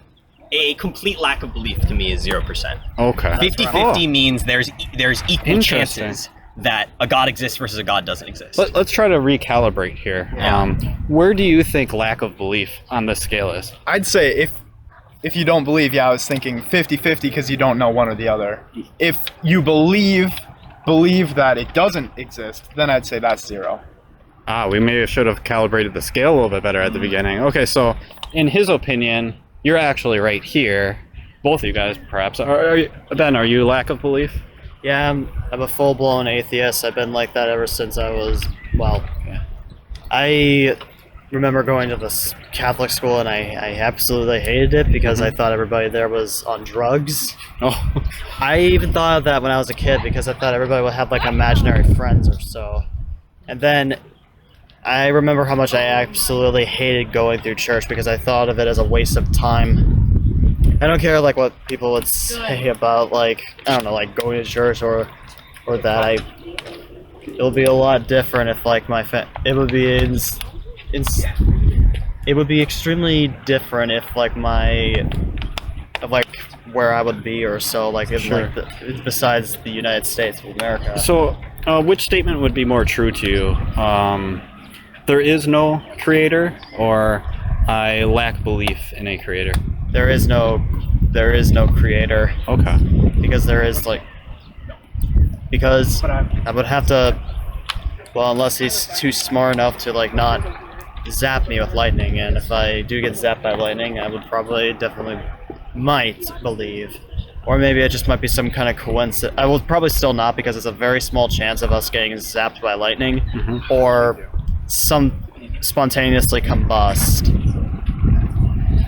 [0.50, 2.80] a complete lack of belief to me is zero percent.
[2.98, 3.30] okay.
[3.30, 6.04] 50-50 means there's e- there's equal Interesting.
[6.04, 8.58] chances that a god exists versus a god doesn't exist.
[8.58, 10.30] Let, us try to recalibrate here.
[10.36, 10.60] Yeah.
[10.60, 10.76] Um,
[11.08, 13.72] where do you think lack of belief on this scale is?
[13.86, 14.52] I'd say if
[15.22, 18.14] if you don't believe, yeah, I was thinking 50-50 because you don't know one or
[18.16, 18.60] the other.
[18.98, 20.28] If you believe
[20.84, 23.80] believe that it doesn't exist, then I'd say that's zero.
[24.48, 27.38] Ah, we maybe should have calibrated the scale a little bit better at the beginning.
[27.40, 27.96] Okay, so
[28.32, 30.98] in his opinion, you're actually right here.
[31.44, 32.40] Both of you guys, perhaps.
[32.40, 34.32] Are, are you, ben, are you lack of belief?
[34.82, 36.84] Yeah, I'm, I'm a full blown atheist.
[36.84, 38.44] I've been like that ever since I was,
[38.76, 39.44] well, Yeah.
[40.10, 40.76] I
[41.32, 45.34] remember going to this Catholic school and I, I absolutely hated it because Mm-hmm.
[45.34, 47.34] I thought everybody there was on drugs.
[47.60, 47.92] Oh,
[48.38, 50.92] I even thought of that when I was a kid because I thought everybody would
[50.92, 52.82] have like imaginary friends or so.
[53.48, 53.98] And then
[54.84, 58.68] I remember how much I absolutely hated going through church because I thought of it
[58.68, 60.78] as a waste of time.
[60.80, 64.42] I don't care like what people would say about like I don't know like going
[64.42, 65.08] to church or
[65.66, 66.18] or that I
[67.22, 69.86] it'll be a lot different if like my fa- it would be
[70.92, 74.94] ins- ins- it would be extremely different if like my
[76.08, 76.26] like
[76.72, 78.42] where I would be or so like in Sure.
[78.42, 80.98] like the, besides the United States of America.
[80.98, 83.48] so uh, which statement would be more true to you?
[83.80, 84.42] Um,
[85.06, 87.22] there is no creator, or
[87.68, 89.52] I lack belief in a creator.
[89.92, 90.64] there is no
[91.12, 92.76] there is no creator Okay.
[93.20, 94.02] because there is like
[95.50, 97.18] because I would have to
[98.14, 100.40] well unless he's too smart enough to like not
[101.10, 104.72] zap me with lightning and if I do get zapped by lightning I would probably
[104.74, 105.18] definitely
[105.74, 106.96] might believe
[107.46, 110.36] or maybe it just might be some kind of coincidence I will probably still not
[110.36, 113.70] because it's a very small chance of us getting zapped by lightning Mhm.
[113.70, 114.28] or
[114.66, 115.12] some
[115.60, 117.28] spontaneously combust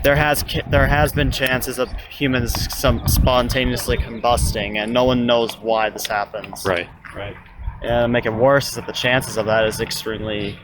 [0.03, 5.25] there has ca- there has been chances of humans some spontaneously combusting, and no one
[5.25, 6.63] knows why this happens.
[6.67, 6.89] Right.
[7.17, 7.35] Right.
[7.83, 10.59] And make it worse is that the chances of that is extremely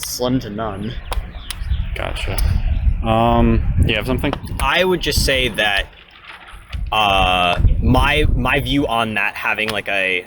[0.00, 0.92] slim to none.
[1.94, 2.36] Gotcha.
[3.06, 4.32] Um, you have something?
[4.60, 5.88] I would just say that
[6.90, 10.26] uh, my my view on that having like a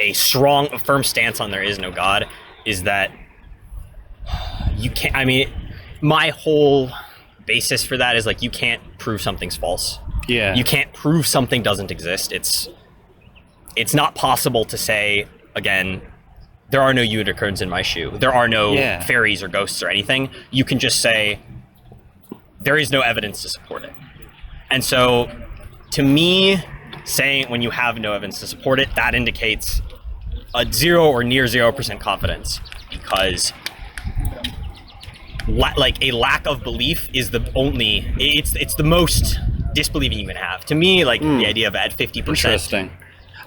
[0.00, 2.26] a strong, a firm stance on there is no God
[2.64, 3.10] is that
[4.76, 5.14] you can't.
[5.14, 5.50] I mean,
[6.00, 6.90] my whole
[7.46, 9.98] basis for that is like you can't prove something's false.
[10.28, 10.54] Yeah.
[10.54, 12.32] You can't prove something doesn't exist.
[12.32, 12.68] It's
[13.76, 16.02] it's not possible to say again.
[16.70, 18.12] There are no unicorns in my shoe.
[18.18, 19.02] There are no Yeah.
[19.02, 20.30] fairies or ghosts or anything.
[20.50, 21.38] You can just say
[22.60, 23.92] there is no evidence to support it.
[24.70, 25.30] And so,
[25.92, 26.62] to me,
[27.04, 29.80] saying when you have no evidence to support it, that indicates
[30.54, 33.52] a zero or near zero percent confidence because,
[35.46, 38.12] la- like, a lack of belief is the only.
[38.18, 39.38] It's it's the most
[39.74, 40.64] disbelieving you can have.
[40.66, 41.44] To me, like the hmm.
[41.44, 42.52] idea of at fifty percent.
[42.52, 42.90] Interesting.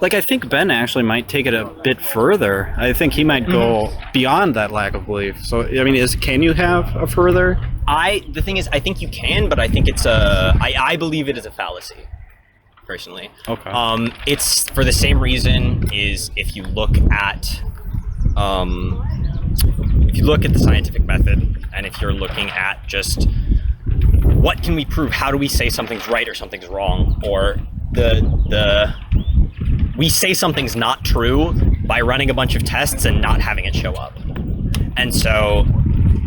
[0.01, 2.73] Like I think Ben actually might take it a bit further.
[2.75, 5.45] I think he might go beyond that lack of belief.
[5.45, 7.59] So I mean, is can you have a further?
[7.87, 10.57] I the thing is, I think you can, but I think it's a.
[10.59, 12.07] I I believe it is a fallacy.
[12.87, 13.29] Personally.
[13.47, 13.69] Okay.
[13.69, 15.87] Um, it's for the same reason.
[15.93, 17.61] Is if you look at,
[18.35, 19.05] um,
[20.09, 23.29] if you look at the scientific method, and if you're looking at just
[24.23, 25.11] what can we prove?
[25.11, 27.21] How do we say something's right or something's wrong?
[27.23, 27.57] Or
[27.91, 29.20] the the
[30.01, 31.53] we say something's not true
[31.85, 34.17] by running a bunch of tests and not having it show up.
[34.97, 35.63] And so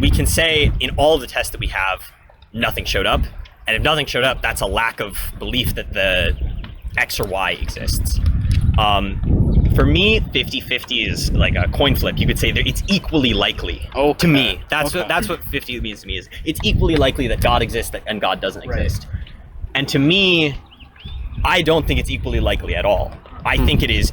[0.00, 2.00] we can say in all the tests that we have,
[2.52, 3.22] nothing showed up.
[3.66, 6.36] And if nothing showed up, that's a lack of belief that the
[6.96, 8.20] X or Y exists.
[8.78, 9.20] Um,
[9.74, 12.16] for me, 50 50 is like a coin flip.
[12.16, 13.88] You could say that it's equally likely.
[13.96, 14.18] Okay.
[14.20, 15.00] To me, that's Okay.
[15.00, 18.20] what that's what 50 means to me is it's equally likely that God exists and
[18.20, 18.82] God doesn't Right.
[18.82, 19.08] exist.
[19.74, 20.54] And to me,
[21.44, 23.10] I don't think it's equally likely at all.
[23.44, 24.12] I think it is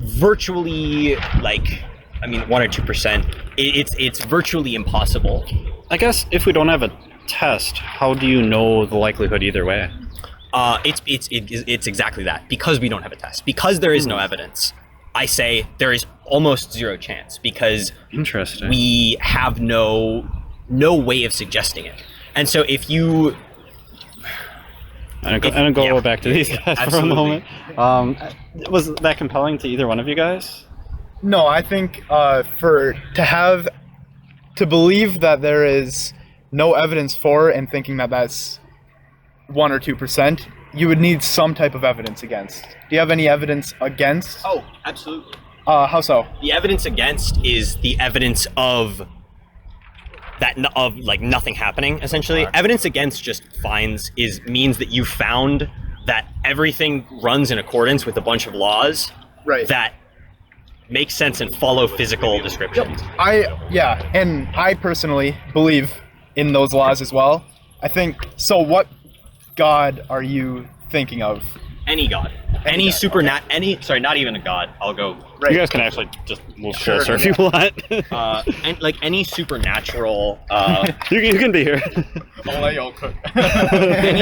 [0.00, 1.82] virtually like
[2.22, 3.26] I mean one or two percent.
[3.56, 5.44] It's it's virtually impossible.
[5.90, 6.90] I guess if we don't have a
[7.26, 9.90] test, how do you know the likelihood either way?
[10.52, 13.92] Uh, it's it's it, it's exactly that because we don't have a test because there
[13.92, 14.72] is no evidence.
[15.14, 18.68] I say there is almost zero chance because Interesting.
[18.68, 20.28] we have no
[20.68, 22.02] no way of suggesting it.
[22.34, 23.36] And so if you
[25.24, 26.00] and go, if- and go yeah.
[26.00, 27.44] back to these guys for a moment.
[27.78, 28.16] Um,
[28.70, 30.64] was that compelling to either one of you guys?
[31.22, 33.66] No, I think uh, for to have
[34.56, 36.12] to believe that there is
[36.52, 38.60] no evidence for and thinking that that's
[39.48, 42.62] one or two percent, you would need some type of evidence against.
[42.64, 44.38] Do you have any evidence against?
[44.44, 45.34] oh absolutely
[45.66, 46.26] Uh, how so?
[46.42, 49.02] the evidence against is the evidence of
[50.40, 55.04] that n- of like nothing happening essentially evidence against just finds is means that you
[55.04, 55.68] found
[56.06, 59.10] that everything runs in accordance with a bunch of laws
[59.46, 59.66] Right.
[59.68, 59.94] that
[60.90, 65.90] make sense and follow physical descriptions I yeah, and I personally believe
[66.36, 67.44] in those laws as well.
[67.82, 68.58] I think so.
[68.58, 68.88] What
[69.56, 71.42] God are you thinking of?
[71.86, 72.32] Any god
[72.66, 75.16] any, god, supernat any sorry not even a god i'll go
[75.50, 77.04] You guys can actually just move Sure.
[77.04, 77.72] closer if you want.
[78.12, 81.82] uh and like any supernatural uh you, can- you can be here.
[82.48, 83.14] I'll let y'all cook.
[83.36, 84.20] any,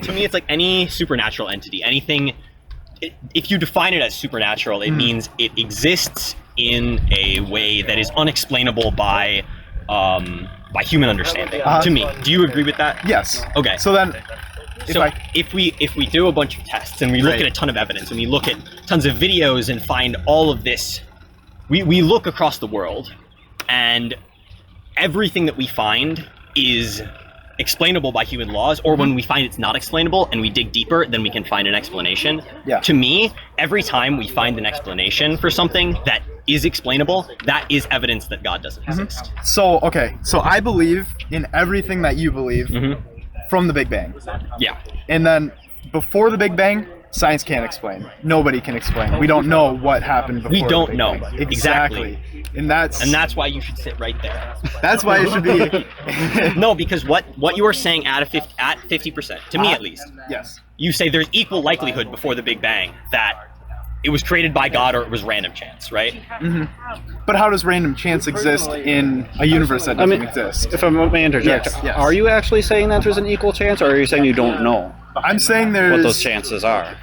[0.00, 1.82] to me, it's like any supernatural entity.
[1.84, 2.32] Anything.
[3.00, 7.98] It, if you define it as supernatural, it means it exists in a way that
[7.98, 9.44] is unexplainable by
[9.88, 11.60] um, by human understanding.
[11.62, 11.80] Uh-huh.
[11.82, 13.04] To me, do you agree with that?
[13.06, 13.42] Yes.
[13.56, 13.76] Okay.
[13.78, 14.14] So then,
[14.88, 17.32] if so I if we if we do a bunch of tests and we look
[17.32, 17.42] Right.
[17.42, 20.50] at a ton of evidence and we look at tons of videos and find all
[20.50, 21.00] of this,
[21.68, 23.14] we, we look across the world
[23.68, 24.14] and
[24.96, 27.02] everything that we find is
[27.58, 31.04] explainable by human laws or when we find it's not explainable and we dig deeper
[31.06, 32.80] then we can find an explanation Yeah.
[32.80, 37.86] to me every time we find an explanation for something that is explainable that is
[37.90, 39.02] evidence that god doesn't Mm-hmm.
[39.02, 42.98] exist so okay, so I believe in everything that you believe Mhm.
[43.50, 44.14] From the Big Bang,
[44.58, 45.52] yeah and then
[45.92, 48.08] before the Big Bang, science can't explain.
[48.22, 49.18] Nobody can explain.
[49.18, 50.52] We don't know what happened before.
[50.52, 51.18] We don't know.
[51.18, 51.42] Bang.
[51.42, 52.18] Exactly.
[52.56, 56.54] And that's and that's why you should sit right there that's why it should be.
[56.60, 59.74] no because what what you are saying at a 50 at 50% to me uh-huh.
[59.74, 60.60] at least yes.
[60.76, 63.50] you say there's equal likelihood before the Big Bang that
[64.02, 66.14] it was created by God or it was random chance, right?
[67.26, 70.72] But how does random chance exist in a universe that doesn't mean, exist?
[70.72, 71.96] if I may interject, Yes, yes.
[71.98, 74.62] are you actually saying that there's an equal chance, or are you saying you don't
[74.62, 75.92] know I'm saying there's.
[75.92, 76.96] what those chances are?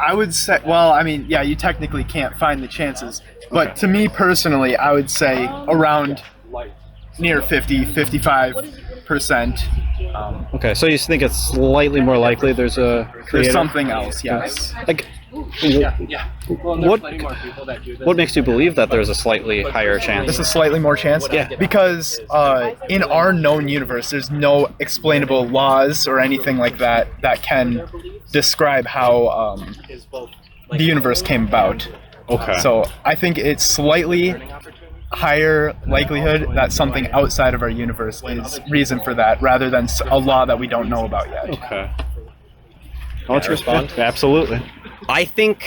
[0.00, 3.20] I would say, well, I mean, yeah, you technically can't find the chances.
[3.50, 6.22] But to me personally, I would say around
[7.18, 10.14] near 50, 55%.
[10.14, 13.30] Um, Okay, so you think it's slightly more likely there's a creator?
[13.32, 14.72] there's something else, yes.
[14.88, 17.00] Like, what
[18.04, 20.26] what makes you believe that there's a slightly higher chance?
[20.26, 21.26] This is slightly more chance.
[21.30, 21.54] Yeah.
[21.56, 27.42] Because uh, in our known universe, there's no explainable laws or anything like that that
[27.42, 27.88] can
[28.32, 29.76] describe how um,
[30.70, 31.88] the universe came about.
[32.28, 32.58] okay.
[32.60, 34.34] So I think it's slightly
[35.12, 40.00] higher likelihood that something outside of our universe is reason for that, rather than s-
[40.06, 41.50] a law that we don't know about yet.
[41.50, 41.90] okay.
[43.30, 43.92] I'll respond.
[43.96, 44.60] Absolutely.
[45.08, 45.64] I think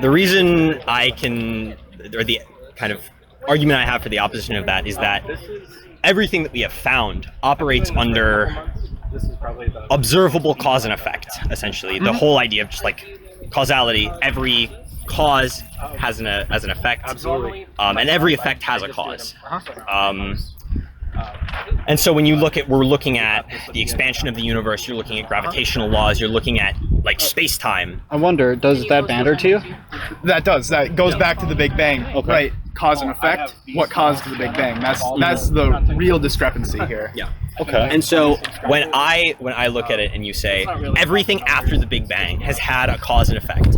[0.00, 1.76] the reason I can,
[2.14, 2.40] or the
[2.76, 3.02] kind of
[3.48, 5.24] argument I have for the opposition of that is that
[6.04, 8.72] everything that we have found operates under
[9.90, 11.98] observable cause and effect, essentially.
[11.98, 14.70] The whole idea of just like causality, every
[15.06, 15.60] cause
[15.98, 17.02] has an, has an effect.
[17.04, 17.66] Absolutely.
[17.78, 19.34] Um, and every effect has a cause.
[19.88, 20.38] Um,
[21.86, 24.96] and so when you look at, we're looking at the expansion of the universe, you're
[24.96, 28.02] looking at gravitational laws, you're looking at like space time.
[28.10, 29.60] I wonder, does that matter to you?
[30.24, 30.68] That does.
[30.68, 32.28] That goes back to the Big Bang, Okay.
[32.28, 32.52] right?
[32.74, 33.54] Cause and effect.
[33.74, 34.80] What caused the Big Bang?
[34.80, 37.12] That's that's the real discrepancy here.
[37.14, 37.32] Yeah.
[37.60, 37.88] Okay.
[37.90, 41.86] And so when I when I look at it and you say everything after the
[41.86, 43.76] Big Bang has had a cause and effect,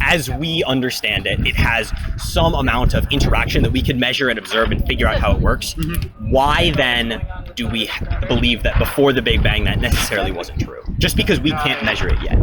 [0.00, 4.38] as we understand it, it has some amount of interaction that we can measure and
[4.38, 5.74] observe and figure out how it works.
[6.18, 7.88] Why then do we
[8.26, 10.82] believe that before the Big Bang that necessarily wasn't true?
[10.98, 12.38] Just because we can't measure it yet.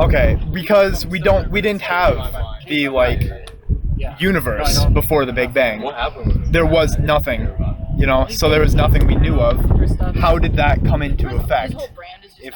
[0.00, 2.16] Okay, because we don't we didn't have
[2.68, 3.22] the like
[4.18, 5.80] universe before the Big Bang.
[6.50, 7.48] There was nothing,
[7.96, 8.26] you know.
[8.28, 9.58] So there was nothing we knew of.
[10.16, 11.74] How did that come into effect?
[12.42, 12.54] If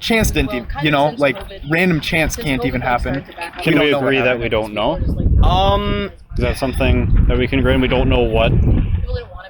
[0.00, 1.36] chance didn't, even, you know, like
[1.70, 3.24] random chance can't even happen.
[3.62, 4.94] Can we agree that we don't know?
[5.42, 7.80] Um, Is that something that we can agree on?
[7.80, 8.52] We don't know what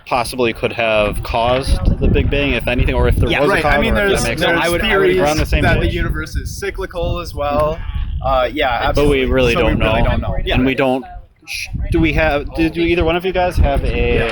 [0.06, 3.58] possibly could have caused the Big Bang, if anything, or if there Yeah, was Right.
[3.58, 3.74] a cause.
[3.74, 4.66] I mean, or if there's, that makes there's sense.
[4.66, 5.30] I would- I would theories agree.
[5.30, 7.78] On the same that the universe is cyclical as well.
[8.22, 10.08] Uh, yeah, but we really So don't we really know.
[10.08, 10.36] don't know.
[10.52, 11.04] And we don't.
[11.46, 12.52] sh- Do we have?
[12.54, 14.30] Do, do either one of you guys have a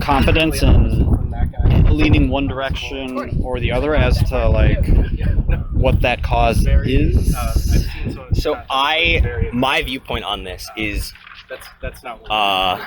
[0.00, 1.06] confidence in
[1.90, 4.86] leaning one direction or the other as to like
[5.72, 7.34] what that cause is?
[8.34, 11.12] so I my viewpoint on this is
[11.48, 12.20] that's that's not.
[12.30, 12.84] uh,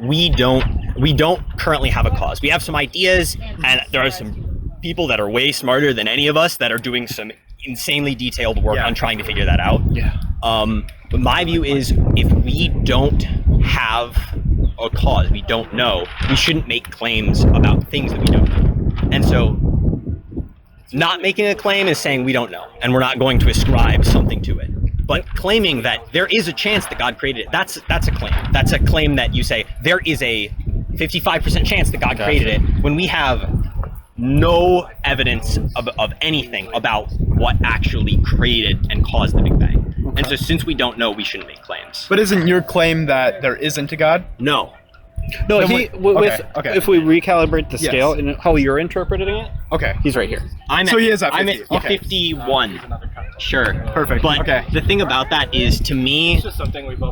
[0.00, 0.64] we don't
[0.98, 2.42] we don't currently have a cause.
[2.42, 6.26] We have some ideas, and there are some people that are way smarter than any
[6.26, 7.30] of us that are doing some
[7.64, 8.86] insanely detailed work Yeah.
[8.86, 9.80] on trying to figure that out.
[9.90, 10.16] Yeah.
[10.42, 13.22] Um, but my view is if we don't
[13.62, 14.16] have
[14.78, 19.08] a cause, we don't know, we shouldn't make claims about things that we don't know.
[19.12, 19.58] And so,
[20.92, 24.04] not making a claim is saying we don't know, and we're not going to ascribe
[24.04, 24.70] something to it.
[25.06, 28.32] But claiming that there is a chance that God created it, that's that's a claim.
[28.52, 30.48] That's a claim that you say there is a
[30.94, 33.50] 55% chance that God created it when we have
[34.16, 39.94] no evidence of, of anything about what actually created and caused the Big Bang.
[40.16, 42.06] And so, since we don't know, we shouldn't make claims.
[42.08, 44.24] But isn't your claim that there isn't a God?
[44.38, 44.72] No.
[45.48, 46.76] No, Then he we- with okay, okay.
[46.76, 47.86] if we recalibrate the Yes.
[47.86, 49.94] scale and how you're interpreting it, Okay.
[50.02, 50.40] he's right here.
[50.70, 51.98] I'm So at, he is at I'm 50, at okay.
[51.98, 52.80] 51.
[53.38, 53.74] Sure.
[53.88, 54.64] Perfect, But okay.
[54.72, 56.40] the thing about that is, to me,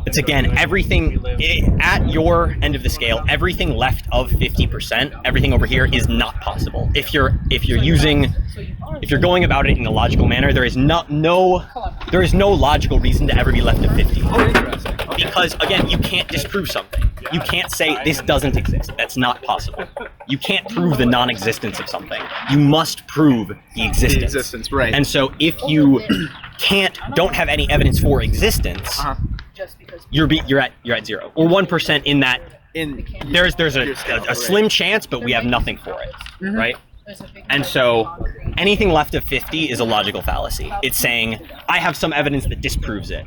[0.05, 3.23] it's again everything i at your end of the scale.
[3.27, 6.89] Everything left of 50%, everything over here is not possible.
[6.95, 8.33] If you're if you're using,
[9.01, 11.65] if you're going about it in a logical manner, there is not no,
[12.11, 14.21] there is no logical reason to ever be left of 50.
[15.17, 17.03] because again, you can't disprove something.
[17.31, 18.91] You can't say this doesn't exist.
[18.97, 19.85] That's not possible.
[20.27, 22.21] You can't prove the non-existence of something.
[22.53, 24.13] You must prove the existence.
[24.13, 24.93] The existence, right.
[24.93, 26.01] And so if you
[26.59, 29.15] can't don't have any evidence for existence, Uh-huh.
[30.11, 33.75] you're be, you're at you're at zero or one percent in that in there's there's
[33.75, 36.11] a, a, a slim chance, but we have nothing for it,
[36.53, 36.75] right?
[37.49, 38.07] And so
[38.57, 40.71] anything left of 50 is a logical fallacy.
[40.83, 43.25] It's saying I have some evidence that disproves it.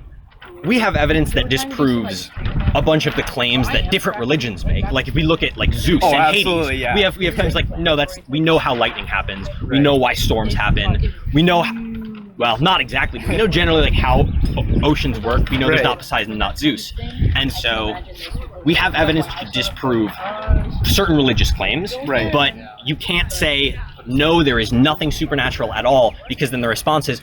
[0.65, 2.31] We have evidence that disproves
[2.75, 4.91] a bunch of the claims that different religions make.
[4.91, 6.95] Like if we look at like Zeus Oh, and Hades, yeah.
[6.95, 9.49] we have we have claims like no, that's we know how lightning happens.
[9.63, 11.13] We know why storms happen.
[11.33, 11.65] We know.
[12.39, 13.25] Well, not exactly.
[13.27, 14.29] We know generally like how
[14.83, 15.49] oceans work.
[15.51, 15.85] We know there's Right.
[15.85, 16.93] not Poseidon, not Zeus,
[17.35, 17.97] and so
[18.65, 20.11] we have evidence to disprove
[20.85, 21.95] certain religious claims.
[22.07, 22.31] Right.
[22.33, 22.55] But
[22.85, 27.23] you can't say no, there is nothing supernatural at all, because then the response is,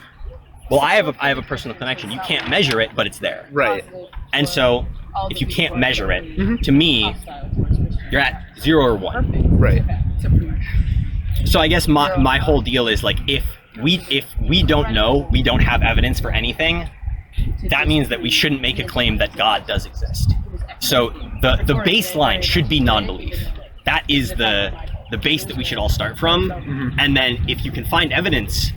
[0.70, 2.10] well, I have a, I have a personal connection.
[2.10, 3.48] You can't measure it, but it's there.
[3.52, 3.84] right.
[4.32, 4.86] And so,
[5.30, 6.56] if you can't measure it, mm-hmm.
[6.56, 7.14] to me,
[8.10, 9.58] you're at zero or one.
[9.58, 9.82] Right.
[11.44, 13.44] So I guess my my whole deal is like if
[13.82, 16.88] we if we don't know, we don't have evidence for anything,
[17.70, 20.32] that means that we shouldn't make a claim that God does exist.
[20.80, 21.10] So
[21.42, 23.36] the the baseline should be non-belief.
[23.84, 24.72] That is the
[25.10, 26.50] the base that we should all start from.
[26.50, 26.98] Mm-hmm.
[26.98, 28.72] And then if you can find evidence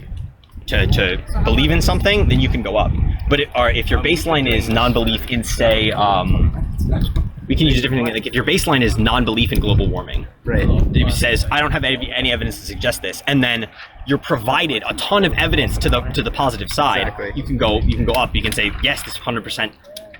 [0.68, 2.92] to, to believe in something, then you can go up.
[3.28, 6.52] But it, or if your baseline is non-belief in say um,
[7.46, 8.14] we can use a different thing.
[8.14, 10.66] Like if your baseline is non-belief in global warming, Right.
[10.94, 13.66] it says I don't have any, any evidence to suggest this, and then
[14.06, 17.08] you're provided a ton of evidence to the to the positive side.
[17.08, 17.32] Exactly.
[17.34, 18.34] You can go you can go up.
[18.34, 19.42] You can say yes, this 100.
[19.44, 19.72] percent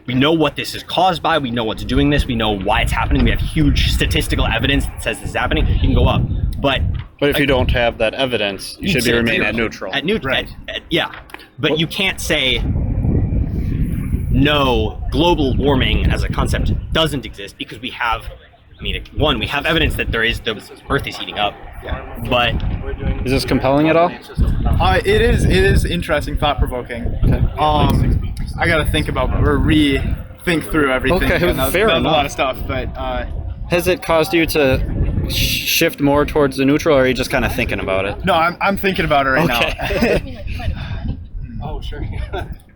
[0.06, 1.38] We know what this is caused by.
[1.38, 2.24] We know what's doing this.
[2.26, 3.24] We know why it's happening.
[3.24, 5.66] We have huge statistical evidence that says this is happening.
[5.66, 6.22] You can go up,
[6.60, 6.80] but
[7.20, 9.46] But if you don't have that evidence, you should be say remain zero.
[9.48, 9.94] at neutral.
[9.94, 10.44] At neutral,
[10.90, 11.12] yeah.
[11.58, 12.62] But you can't say
[14.30, 15.02] no.
[15.10, 18.24] Global warming as a concept doesn't exist because we have.
[18.78, 20.54] I mean, one, we have evidence that there is the
[20.88, 21.52] Earth is heating up,
[21.82, 22.22] Yeah.
[22.30, 22.54] but
[23.26, 24.12] Is this compelling at all?
[24.80, 25.44] Uh, it is.
[25.44, 27.04] It is interesting, thought provoking.
[27.58, 31.24] Um, I got to think about or rethink through everything.
[31.24, 33.26] Okay, and that- fair that was a lot of stuff, but uh,
[33.70, 37.30] Has it caused you to sh- shift more towards the neutral, or are you just
[37.30, 38.24] kind of thinking about it?
[38.24, 40.44] no, I'm, I'm thinking about it right now Okay.
[42.32, 42.48] now.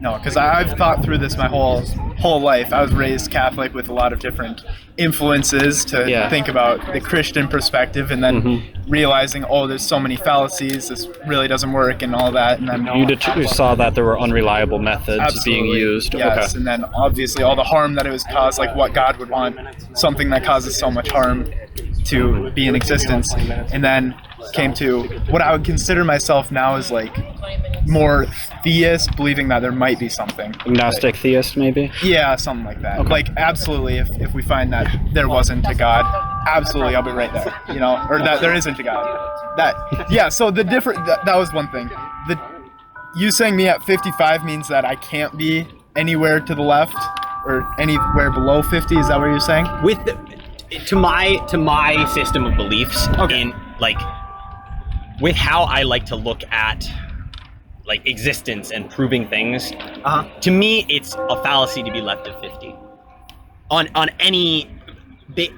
[0.00, 1.80] No, because I've thought through this my whole
[2.18, 2.72] whole life.
[2.72, 4.62] I was raised Catholic with a lot of different
[4.96, 6.28] influences to Yeah.
[6.28, 8.90] think about the Christian perspective, and then Mm-hmm.
[8.90, 10.88] realizing, oh, there's so many fallacies.
[10.88, 12.58] This really doesn't work, and all that.
[12.58, 13.06] And then You,
[13.36, 16.14] you saw that there were unreliable methods being used.
[16.14, 16.58] Yes, Okay.
[16.58, 19.56] and then obviously all the harm that it was caused, like what God would want,
[19.94, 21.48] something that causes so much harm
[22.04, 23.32] to be in existence,
[23.72, 24.14] and then
[24.52, 27.14] came to what I would consider myself now as like
[27.86, 28.26] more
[28.62, 30.54] theist, believing that there might be something.
[30.66, 31.90] Agnostic theist, maybe?
[32.02, 33.06] Yeah, something like that.
[33.06, 36.04] Like absolutely, if, if we find that there wasn't a God,
[36.48, 37.54] absolutely, I'll be right there.
[37.68, 39.56] You know, or that there isn't a God.
[39.56, 40.28] That yeah.
[40.28, 41.88] So the different that, that was one thing.
[42.28, 42.40] The
[43.16, 45.66] you saying me at 55 means that I can't be
[45.96, 46.96] anywhere to the left
[47.44, 48.96] or anywhere below 50.
[48.96, 49.66] Is that what you're saying?
[49.82, 50.14] with the,
[50.86, 53.42] to my to my system of beliefs Okay.
[53.42, 53.98] in like
[55.20, 56.88] with how I like to look at
[57.86, 59.72] like existence and proving things.
[59.72, 60.28] Uh-huh.
[60.40, 62.74] To me, it's a fallacy to be left of fifty.
[63.70, 64.70] On on any,
[65.30, 65.48] ba-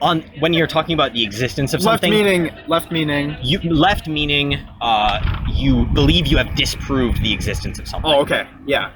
[0.00, 2.12] on when you're talking about the existence of something.
[2.12, 2.42] Left something.
[2.42, 3.36] meaning left meaning.
[3.42, 8.10] you left meaning uh, you believe you have disproved the existence of something.
[8.10, 8.46] Oh, okay.
[8.66, 8.92] Yeah.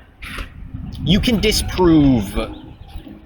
[1.04, 2.36] you can disprove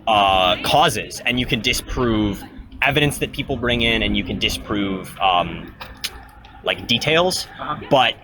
[0.07, 2.43] uh, causes and you can disprove
[2.83, 5.75] evidence that people bring in and you can disprove um,
[6.65, 7.77] like details Uh-huh.
[7.91, 8.15] but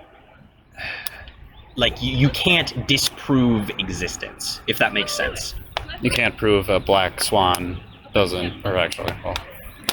[1.76, 5.54] like you, you can't disprove existence if that makes sense
[6.02, 7.80] You can't prove a black swan
[8.12, 9.36] doesn't, or actually, well,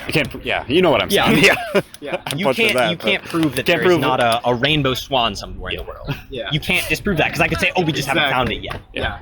[0.07, 0.27] you can't.
[0.31, 1.43] Pr- yeah, you know what I'm saying.
[1.43, 2.21] Yeah, Yeah.
[2.25, 4.55] I you can't that, you can't prove that Can't there is prove- not a, a
[4.55, 6.49] rainbow swan somewhere in the world Yeah.
[6.51, 8.81] you can't disprove that because i could say oh we just haven't found it yet
[8.93, 9.19] Yeah.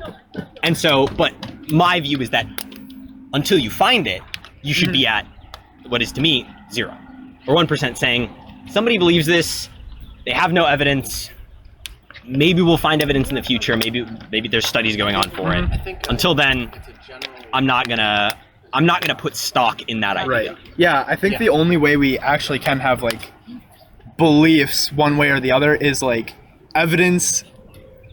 [0.63, 1.33] And so, but
[1.71, 2.45] my view is that
[3.33, 4.21] until you find it,
[4.61, 5.27] you should be Mm-hmm.
[5.83, 6.95] at what is to me zero
[7.47, 8.29] or 1% saying
[8.69, 9.69] somebody believes this,
[10.25, 11.29] they have no evidence.
[12.25, 13.77] Maybe we'll find evidence in the future.
[13.77, 15.89] Maybe maybe there's studies going on for Mm-hmm.
[15.89, 16.07] it.
[16.09, 16.71] Until then,
[17.53, 18.35] I'm not gonna
[18.73, 20.29] I'm not gonna put stock in that idea.
[20.53, 20.57] Right.
[20.77, 21.39] Yeah, I think Yeah.
[21.39, 23.31] the only way we actually can have like
[24.17, 26.33] beliefs one way or the other is like
[26.73, 27.43] evidence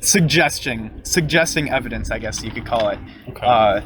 [0.00, 2.98] suggesting suggesting evidence, I guess you could call it.
[3.28, 3.46] Okay.
[3.46, 3.80] Uh,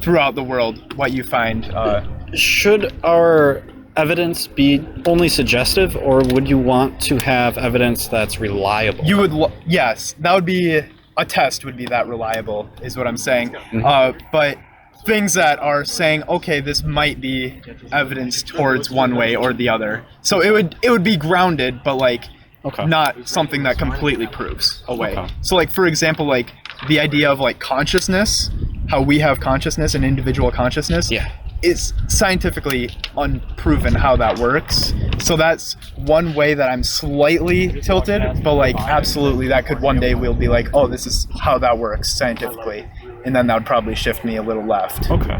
[0.00, 1.64] throughout the world, what you find.
[1.66, 3.62] Uh, Should our
[3.96, 9.04] evidence be only suggestive, or would you want to have evidence that's reliable?
[9.04, 10.80] you would, lo- yes, that would be
[11.16, 13.54] a test would be that reliable, is what I'm saying.
[13.84, 14.58] Uh, but
[15.06, 17.60] things that are saying, okay, this might be
[17.92, 20.04] evidence towards one way or the other.
[20.22, 22.24] So it would it would be grounded, but like
[22.64, 22.86] Okay.
[22.86, 25.14] not something that completely proves a way.
[25.14, 25.30] Okay.
[25.42, 26.50] So like for example, like
[26.88, 28.48] the idea of like consciousness,
[28.88, 31.10] how we have consciousness and individual consciousness.
[31.10, 31.30] Yeah.
[31.64, 34.92] Is scientifically unproven how that works.
[35.18, 40.14] So that's one way that I'm slightly tilted, but like absolutely that could one day
[40.14, 42.86] we'll be like, oh, this is how that works scientifically.
[43.24, 45.10] And then that would probably shift me a little left.
[45.10, 45.38] Okay.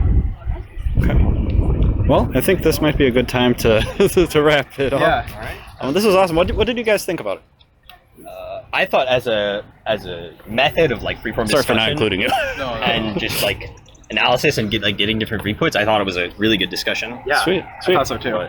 [0.99, 1.15] Okay.
[2.09, 3.81] Well, I think this might be a good time to
[4.31, 5.01] to wrap it up.
[5.01, 5.57] Yeah.
[5.81, 6.37] Um, this was awesome.
[6.37, 7.45] What did, what did you guys think about it?
[8.75, 12.29] I thought as a as a method of like freeform Sorry for not including you.
[12.59, 13.71] and just like
[14.11, 17.21] analysis and get like getting different viewpoints, I thought it was a really good discussion.
[17.27, 17.43] Yeah.
[17.45, 17.95] Sweet, I sweet.
[17.95, 18.49] thought so too.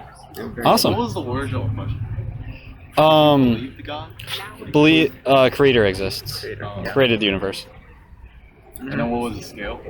[0.64, 0.91] Awesome.
[0.93, 2.06] What was the original question?
[2.97, 4.12] Um, Believe the God?
[4.72, 6.45] believe uh, creator exists.
[6.62, 6.84] Oh.
[6.93, 7.68] Created the universe.
[8.80, 9.82] And then what was the scale?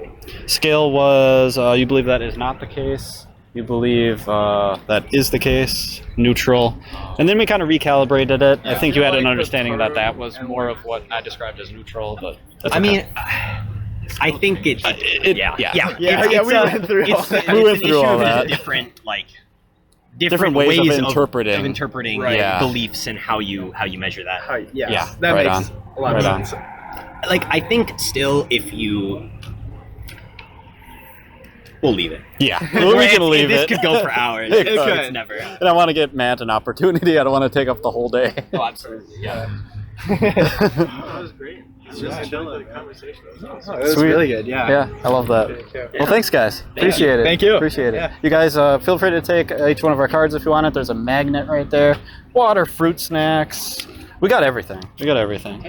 [0.47, 3.27] Scale was uh, you believe that is not the case.
[3.53, 6.01] You believe uh, that is the case.
[6.17, 6.77] Neutral,
[7.19, 8.59] and then we kind of recalibrated it.
[8.65, 11.71] I think you had an understanding that that was more of what I described as
[11.71, 12.89] neutral, but that's I okay.
[12.89, 13.05] mean,
[14.21, 14.85] I think it.
[14.85, 15.71] Uh, it- yeah, yeah.
[15.75, 17.43] yeah, Yeah, It's- yeah, it's we a- went through all it's, that.
[17.43, 18.47] it's We went through all that.
[18.47, 19.25] Different like.
[20.17, 21.55] Different ways of interpreting.
[21.59, 22.37] of interpreting Right.
[22.37, 22.59] Yeah.
[22.59, 24.41] beliefs and how you how you measure that.
[24.41, 25.75] Hi- yes, Yeah, that right makes on.
[25.97, 26.45] a lot Right of on.
[26.45, 26.61] sense.
[27.27, 29.29] Like I think still, if you,
[31.81, 32.21] we'll leave it.
[32.39, 33.69] yeah, we can leave this it.
[33.69, 34.51] This could go for hours.
[34.53, 34.97] It It's- could.
[34.99, 35.33] It's never.
[35.33, 37.19] and I want to get Matt an opportunity.
[37.19, 38.33] I don't want to take up the whole day.
[38.53, 39.15] Oh, absolutely.
[39.21, 39.49] Yeah.
[41.87, 44.03] Oh, it was Sweet.
[44.07, 44.47] really good.
[44.47, 44.69] Yeah.
[44.69, 45.91] Yeah, I love that.
[45.97, 46.63] Well, thanks, guys.
[46.75, 47.23] Appreciate it.
[47.23, 47.55] Thank you.
[47.55, 47.97] Appreciate it.
[47.97, 48.15] Yeah.
[48.21, 50.65] You guys, uh, feel free to take each one of our cards if you want
[50.67, 50.73] it.
[50.73, 51.97] There's a magnet right there.
[52.33, 53.87] Water, fruit snacks.
[54.19, 54.81] We got everything.
[54.99, 55.61] We got everything.